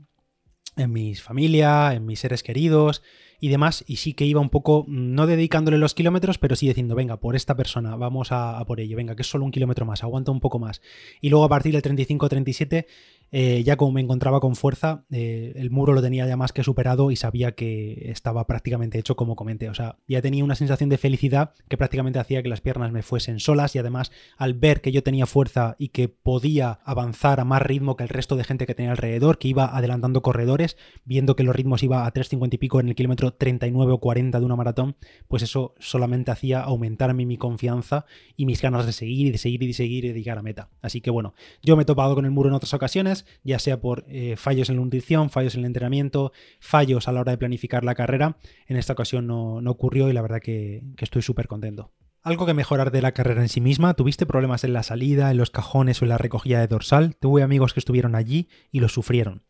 en 0.80 0.92
mis 0.92 1.22
familia, 1.22 1.94
en 1.94 2.06
mis 2.06 2.20
seres 2.20 2.42
queridos 2.42 3.02
y 3.40 3.48
demás, 3.48 3.84
y 3.86 3.96
sí 3.96 4.14
que 4.14 4.24
iba 4.24 4.40
un 4.40 4.50
poco, 4.50 4.84
no 4.88 5.26
dedicándole 5.26 5.78
los 5.78 5.94
kilómetros, 5.94 6.38
pero 6.38 6.56
sí 6.56 6.68
diciendo, 6.68 6.94
venga, 6.94 7.18
por 7.18 7.36
esta 7.36 7.56
persona, 7.56 7.96
vamos 7.96 8.32
a, 8.32 8.58
a 8.58 8.64
por 8.64 8.80
ello, 8.80 8.96
venga, 8.96 9.16
que 9.16 9.22
es 9.22 9.30
solo 9.30 9.44
un 9.44 9.50
kilómetro 9.50 9.86
más, 9.86 10.02
aguanta 10.02 10.30
un 10.30 10.40
poco 10.40 10.58
más. 10.58 10.80
Y 11.20 11.30
luego 11.30 11.44
a 11.44 11.48
partir 11.48 11.72
del 11.72 11.82
35-37 11.82 12.86
eh, 13.32 13.62
ya 13.64 13.76
como 13.76 13.92
me 13.92 14.00
encontraba 14.00 14.40
con 14.40 14.56
fuerza, 14.56 15.04
eh, 15.10 15.52
el 15.54 15.70
muro 15.70 15.92
lo 15.92 16.02
tenía 16.02 16.26
ya 16.26 16.36
más 16.36 16.52
que 16.52 16.64
superado 16.64 17.12
y 17.12 17.16
sabía 17.16 17.52
que 17.52 18.10
estaba 18.10 18.46
prácticamente 18.46 18.98
hecho 18.98 19.14
como 19.14 19.36
comenté. 19.36 19.68
O 19.68 19.74
sea, 19.74 19.98
ya 20.08 20.20
tenía 20.20 20.42
una 20.42 20.56
sensación 20.56 20.90
de 20.90 20.98
felicidad 20.98 21.52
que 21.68 21.76
prácticamente 21.76 22.18
hacía 22.18 22.42
que 22.42 22.48
las 22.48 22.60
piernas 22.60 22.90
me 22.90 23.02
fuesen 23.02 23.38
solas 23.38 23.76
y 23.76 23.78
además 23.78 24.10
al 24.36 24.54
ver 24.54 24.80
que 24.80 24.90
yo 24.90 25.02
tenía 25.02 25.26
fuerza 25.26 25.76
y 25.78 25.88
que 25.88 26.08
podía 26.08 26.80
avanzar 26.84 27.38
a 27.40 27.44
más 27.44 27.62
ritmo 27.62 27.96
que 27.96 28.02
el 28.02 28.08
resto 28.08 28.36
de 28.36 28.44
gente 28.44 28.66
que 28.66 28.74
tenía 28.74 28.90
alrededor, 28.90 29.38
que 29.38 29.48
iba 29.48 29.76
adelantando 29.76 30.22
corredores, 30.22 30.76
viendo 31.04 31.36
que 31.36 31.44
los 31.44 31.54
ritmos 31.54 31.82
iba 31.82 32.06
a 32.06 32.12
3.50 32.12 32.54
y 32.54 32.58
pico 32.58 32.80
en 32.80 32.88
el 32.88 32.94
kilómetro 32.96 33.29
39 33.34 33.92
o 33.92 33.98
40 33.98 34.38
de 34.38 34.44
una 34.44 34.56
maratón, 34.56 34.96
pues 35.28 35.42
eso 35.42 35.74
solamente 35.78 36.30
hacía 36.30 36.60
aumentar 36.60 37.14
mi 37.14 37.36
confianza 37.36 38.04
y 38.36 38.46
mis 38.46 38.60
ganas 38.62 38.86
de 38.86 38.92
seguir 38.92 39.26
y 39.26 39.30
de 39.30 39.38
seguir 39.38 39.62
y 39.62 39.66
de 39.68 39.72
seguir 39.72 40.04
y 40.04 40.12
de 40.12 40.22
llegar 40.22 40.38
a 40.38 40.42
meta. 40.42 40.70
Así 40.82 41.00
que 41.00 41.10
bueno, 41.10 41.34
yo 41.62 41.76
me 41.76 41.82
he 41.82 41.86
topado 41.86 42.14
con 42.14 42.24
el 42.24 42.30
muro 42.30 42.48
en 42.48 42.54
otras 42.54 42.74
ocasiones 42.74 43.24
ya 43.42 43.58
sea 43.58 43.80
por 43.80 44.04
eh, 44.08 44.36
fallos 44.36 44.68
en 44.68 44.76
la 44.76 44.82
nutrición, 44.82 45.30
fallos 45.30 45.54
en 45.54 45.60
el 45.60 45.66
entrenamiento, 45.66 46.32
fallos 46.60 47.08
a 47.08 47.12
la 47.12 47.20
hora 47.20 47.32
de 47.32 47.38
planificar 47.38 47.84
la 47.84 47.94
carrera. 47.94 48.36
En 48.66 48.76
esta 48.76 48.92
ocasión 48.92 49.26
no, 49.26 49.60
ocurrió 49.66 50.08
y 50.08 50.12
la 50.12 50.22
verdad 50.22 50.40
que, 50.40 50.82
que 50.96 51.04
estoy 51.04 51.22
súper 51.22 51.46
contento. 51.46 51.92
Algo 52.22 52.44
que 52.44 52.52
mejorar 52.52 52.90
de 52.90 53.00
la 53.00 53.12
carrera 53.12 53.40
en 53.40 53.48
sí 53.48 53.62
misma, 53.62 53.94
¿tuviste 53.94 54.26
problemas 54.26 54.64
en 54.64 54.74
la 54.74 54.82
salida, 54.82 55.30
en 55.30 55.38
los 55.38 55.50
cajones 55.50 56.02
o 56.02 56.04
en 56.04 56.10
la 56.10 56.18
recogida 56.18 56.60
de 56.60 56.66
dorsal? 56.66 57.16
Tuve 57.16 57.42
amigos 57.42 57.72
que 57.72 57.80
estuvieron 57.80 58.14
allí 58.14 58.48
y 58.70 58.80
lo 58.80 58.88
sufrieron. 58.88 59.42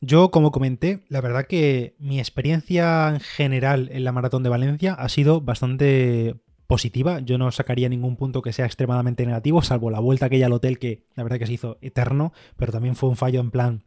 Yo, 0.00 0.30
como 0.30 0.52
comenté, 0.52 1.04
la 1.08 1.20
verdad 1.20 1.46
que 1.46 1.96
mi 1.98 2.18
experiencia 2.18 3.08
en 3.08 3.20
general 3.20 3.88
en 3.92 4.04
la 4.04 4.12
Maratón 4.12 4.42
de 4.42 4.50
Valencia 4.50 4.94
ha 4.94 5.08
sido 5.08 5.40
bastante 5.40 6.36
positiva. 6.66 7.20
Yo 7.20 7.38
no 7.38 7.50
sacaría 7.50 7.88
ningún 7.88 8.16
punto 8.16 8.42
que 8.42 8.52
sea 8.52 8.66
extremadamente 8.66 9.24
negativo, 9.24 9.62
salvo 9.62 9.90
la 9.90 10.00
vuelta 10.00 10.26
aquella 10.26 10.46
al 10.46 10.52
hotel 10.52 10.78
que 10.78 11.06
la 11.14 11.22
verdad 11.22 11.38
que 11.38 11.46
se 11.46 11.54
hizo 11.54 11.78
eterno, 11.80 12.32
pero 12.56 12.72
también 12.72 12.96
fue 12.96 13.08
un 13.08 13.16
fallo 13.16 13.40
en 13.40 13.50
plan 13.50 13.85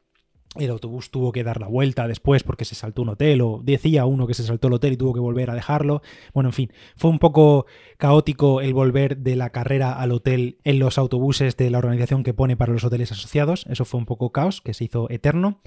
el 0.56 0.72
autobús 0.72 1.12
tuvo 1.12 1.32
que 1.32 1.44
dar 1.44 1.62
la 1.62 1.68
vuelta 1.68 2.08
después 2.08 2.44
porque 2.44 2.66
se 2.66 2.74
saltó 2.74 3.04
un 3.04 3.10
hotel 3.10 3.42
o 3.42 3.62
decía 3.64 4.06
uno 4.06 4.26
que 4.26 4.34
se 4.34 4.44
saltó 4.44 4.68
el 4.68 4.74
hotel 4.74 4.94
y 4.94 4.98
tuvo 4.98 5.14
que 5.14 5.20
volver 5.20 5.52
a 5.52 5.54
dejarlo. 5.54 6.02
Bueno, 6.34 6.50
en 6.50 6.54
fin, 6.54 6.74
fue 6.96 7.12
un 7.12 7.20
poco 7.20 7.68
caótico 7.98 8.62
el 8.62 8.74
volver 8.74 9.18
de 9.18 9.36
la 9.36 9.52
carrera 9.52 9.94
al 9.94 10.12
hotel 10.12 10.58
en 10.64 10.80
los 10.80 10.98
autobuses 10.98 11.56
de 11.56 11.70
la 11.70 11.78
organización 11.78 12.24
que 12.24 12.34
pone 12.34 12.58
para 12.58 12.74
los 12.74 12.84
hoteles 12.84 13.12
asociados. 13.12 13.66
Eso 13.70 13.86
fue 13.86 14.00
un 14.00 14.08
poco 14.08 14.32
caos 14.32 14.62
que 14.62 14.74
se 14.74 14.86
hizo 14.86 15.08
eterno. 15.12 15.62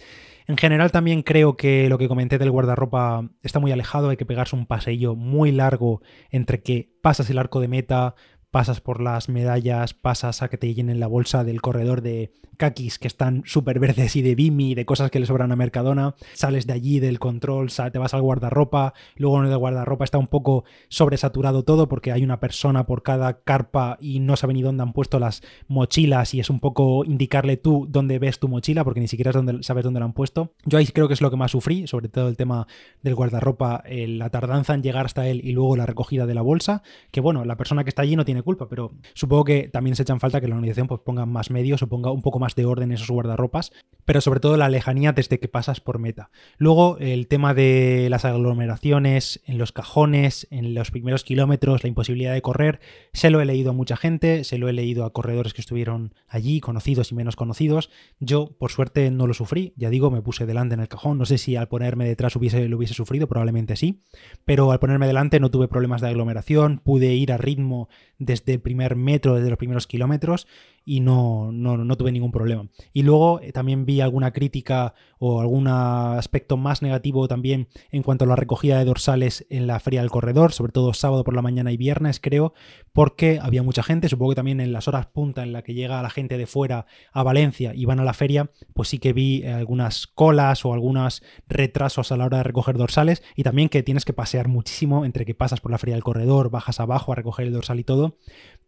En 0.49 0.57
general 0.57 0.91
también 0.91 1.23
creo 1.23 1.57
que 1.57 1.89
lo 1.89 1.99
que 1.99 2.09
comenté 2.09 2.39
del 2.39 2.51
guardarropa 2.51 3.31
está 3.43 3.61
muy 3.61 3.71
alejado, 3.71 4.09
hay 4.09 4.17
que 4.17 4.27
pegarse 4.27 4.57
un 4.57 4.67
paseillo 4.67 5.15
muy 5.15 5.53
largo 5.53 6.03
entre 6.31 6.63
que 6.63 6.93
pasas 7.01 7.31
el 7.31 7.39
arco 7.39 7.61
de 7.61 7.69
meta, 7.69 8.17
pasas 8.53 8.83
por 8.83 9.01
las 9.01 9.31
medallas, 9.31 9.95
pasas 9.95 10.43
a 10.43 10.49
que 10.49 10.59
te 10.59 10.73
llenen 10.73 11.01
la 11.01 11.07
bolsa 11.07 11.43
del 11.43 11.63
corredor 11.63 12.03
de 12.03 12.33
kakis 12.59 12.99
que 12.99 13.09
están 13.09 13.43
súper 13.47 13.81
verdes 13.81 14.15
y 14.15 14.21
de 14.21 14.35
Bimi, 14.35 14.75
de 14.75 14.85
cosas 14.85 15.11
que 15.11 15.19
le 15.19 15.25
sobran 15.25 15.51
a 15.53 15.57
Mercadona, 15.57 16.15
sales 16.35 16.67
de 16.67 16.75
allí 16.75 17.01
del 17.01 17.19
control, 17.19 17.71
te 17.91 17.99
vas 17.99 18.13
al 18.13 18.21
guardarropa, 18.21 18.93
luego 19.17 19.43
en 19.43 19.51
el 19.51 19.57
guardarropa 19.57 20.05
está 20.05 20.19
un 20.19 20.27
poco 20.27 20.65
sobresaturado 20.89 21.65
todo 21.65 21.89
porque 21.89 22.13
hay 22.13 22.23
una 22.23 22.41
persona 22.41 22.85
por 22.85 23.03
cada 23.03 23.41
carpa 23.43 23.97
y 24.01 24.21
no 24.21 24.37
sabe 24.37 24.53
ni 24.53 24.61
dónde 24.61 24.83
han 24.83 24.93
puesto 24.93 25.19
las 25.19 25.43
mochilas 25.67 26.35
y 26.35 26.41
es 26.41 26.51
un 26.51 26.61
poco 26.61 27.07
indicarle 27.07 27.57
tú 27.57 27.87
dónde 27.89 28.19
ves 28.19 28.39
tu 28.39 28.49
mochila 28.49 28.85
porque 28.85 29.01
ni 29.01 29.09
siquiera 29.09 29.33
sabes 29.33 29.83
dónde 29.83 30.01
la 30.01 30.05
han 30.05 30.13
puesto. 30.13 30.53
Yo 30.67 30.77
ahí 30.77 30.87
creo 30.89 31.09
que 31.09 31.15
es 31.15 31.23
lo 31.23 31.31
que 31.31 31.37
más 31.39 31.53
sufrí, 31.53 31.87
sobre 31.87 32.11
todo 32.11 32.29
el 32.29 32.37
tema 32.37 32.67
del 33.03 33.15
guardarropa, 33.15 33.83
la 33.89 34.29
tardanza 34.29 34.75
en 34.75 34.83
llegar 34.83 35.07
hasta 35.07 35.27
él 35.27 35.41
y 35.43 35.53
luego 35.53 35.75
la 35.75 35.87
recogida 35.87 36.27
de 36.27 36.35
la 36.35 36.43
bolsa, 36.43 36.83
que 37.11 37.23
bueno, 37.23 37.47
la 37.47 37.57
persona 37.57 37.83
que 37.83 37.89
está 37.89 38.03
allí 38.03 38.15
no 38.15 38.27
tiene 38.27 38.42
culpa, 38.43 38.69
pero 38.69 38.93
supongo 39.15 39.45
que 39.45 39.69
también 39.69 39.97
se 39.97 40.03
echan 40.03 40.21
falta 40.21 40.41
que 40.41 40.49
la 40.49 40.55
organización 40.55 40.89
pues, 40.89 41.01
ponga 41.05 41.27
más 41.27 41.51
medios 41.51 41.83
o 41.83 41.89
ponga 41.89 42.11
un 42.11 42.23
poco 42.23 42.39
más 42.39 42.55
de 42.55 42.65
orden 42.65 42.91
en 42.91 42.97
esos 42.97 43.11
guardarropas, 43.11 43.73
pero 44.05 44.21
sobre 44.21 44.41
todo 44.41 44.57
la 44.57 44.69
lejanía 44.69 45.13
desde 45.13 45.39
que 45.39 45.49
pasas 45.49 45.81
por 45.81 45.99
meta. 45.99 46.31
Luego 46.59 46.97
el 46.99 47.29
tema 47.29 47.55
de 47.55 48.09
las 48.11 48.25
aglomeraciones 48.25 49.41
en 49.47 49.59
los 49.59 49.73
cajones, 49.73 50.47
en 50.51 50.75
los 50.75 50.91
primeros 50.91 51.25
kilómetros, 51.25 51.83
la 51.83 51.89
imposibilidad 51.89 52.33
de 52.33 52.43
correr, 52.43 52.81
se 53.13 53.31
lo 53.31 53.41
he 53.41 53.45
leído 53.45 53.71
a 53.71 53.75
mucha 53.75 53.97
gente, 53.97 54.45
se 54.45 54.59
lo 54.59 54.69
he 54.69 54.73
leído 54.73 55.05
a 55.05 55.13
corredores 55.13 55.55
que 55.55 55.61
estuvieron 55.61 56.15
allí, 56.29 56.61
conocidos 56.61 57.13
y 57.13 57.15
menos 57.15 57.37
conocidos. 57.37 57.91
Yo, 58.21 58.57
por 58.59 58.71
suerte, 58.71 59.11
no 59.11 59.27
lo 59.27 59.35
sufrí, 59.35 59.73
ya 59.77 59.91
digo, 59.91 60.11
me 60.11 60.23
puse 60.23 60.47
delante 60.47 60.75
en 60.75 60.81
el 60.81 60.89
cajón, 60.89 61.19
no 61.19 61.25
sé 61.25 61.39
si 61.39 61.57
al 61.57 61.69
ponerme 61.69 62.07
detrás 62.07 62.35
lo 62.35 62.41
hubiese 62.41 62.95
sufrido, 62.95 63.29
probablemente 63.29 63.77
sí, 63.77 64.03
pero 64.45 64.73
al 64.73 64.79
ponerme 64.79 65.07
delante 65.07 65.41
no 65.41 65.51
tuve 65.51 65.69
problemas 65.69 66.01
de 66.01 66.09
aglomeración, 66.09 66.81
pude 66.85 67.15
ir 67.15 67.33
a 67.33 67.37
ritmo 67.37 67.89
desde 68.33 68.55
el 68.55 68.61
primer 68.61 68.97
metro, 68.97 69.35
desde 69.35 69.51
los 69.51 69.59
primeros 69.59 69.87
kilómetros 69.87 70.47
y 70.85 71.01
no, 71.01 71.53
no, 71.53 71.97
tuve 71.97 72.13
ningún 72.13 72.33
problema. 72.33 72.67
Y 72.93 73.03
luego 73.03 73.41
eh, 73.41 73.53
también 73.53 73.85
vi 73.87 74.01
alguna 74.01 74.33
crítica 74.33 74.95
o 75.19 75.41
algún 75.41 75.69
aspecto 75.69 76.57
más 76.57 76.83
negativo 76.83 77.29
también 77.29 77.69
en 77.91 78.03
cuanto 78.03 78.25
a 78.25 78.29
la 78.29 78.37
recogida 78.37 78.79
de 78.79 78.85
dorsales 78.85 79.47
en 79.51 79.67
la 79.67 79.79
feria 79.79 80.01
del 80.01 80.11
corredor, 80.11 80.53
sobre 80.53 80.73
todo 80.73 80.93
sábado 80.95 81.23
por 81.23 81.35
la 81.35 81.43
mañana 81.43 81.71
y 81.71 81.77
viernes 81.77 82.19
creo, 82.21 82.55
porque 82.93 83.39
había 83.41 83.63
mucha 83.63 83.83
gente, 83.83 84.09
supongo 84.09 84.33
que 84.33 84.37
también 84.37 84.61
en 84.61 84.73
las 84.73 84.89
horas 84.89 85.07
punta 85.07 85.43
en 85.43 85.53
la 85.53 85.63
que 85.63 85.75
llega 85.75 86.03
la 86.03 86.11
gente 86.11 86.37
de 86.37 86.47
fuera 86.47 86.87
a 87.13 87.23
Valencia 87.23 87.73
y 87.75 87.85
van 87.85 88.01
a 88.01 88.05
la 88.05 88.15
feria, 88.15 88.51
pues 88.75 88.89
sí 88.89 88.99
que 88.99 89.13
vi 89.13 89.43
eh, 89.43 89.53
algunas 89.53 90.09
colas 90.09 90.65
o 90.65 90.73
algunos 90.73 91.23
retrasos 91.47 92.11
a 92.11 92.17
la 92.17 92.27
hora 92.27 92.39
de 92.39 92.45
recoger 92.45 92.77
dorsales 92.77 93.23
y 93.37 93.45
también 93.45 93.69
que 93.69 93.83
tienes 93.83 94.05
que 94.05 94.13
pasear 94.13 94.49
muchísimo 94.49 95.05
entre 95.05 95.25
que 95.25 95.35
pasas 95.35 95.61
por 95.61 95.71
la 95.71 95.79
feria 95.79 95.95
del 95.95 96.05
corredor, 96.05 96.51
bajas 96.51 96.81
abajo 96.81 97.13
a 97.13 97.15
recoger 97.15 97.47
el 97.47 97.53
dorsal 97.53 97.79
y 97.79 97.85
todo, 97.85 98.19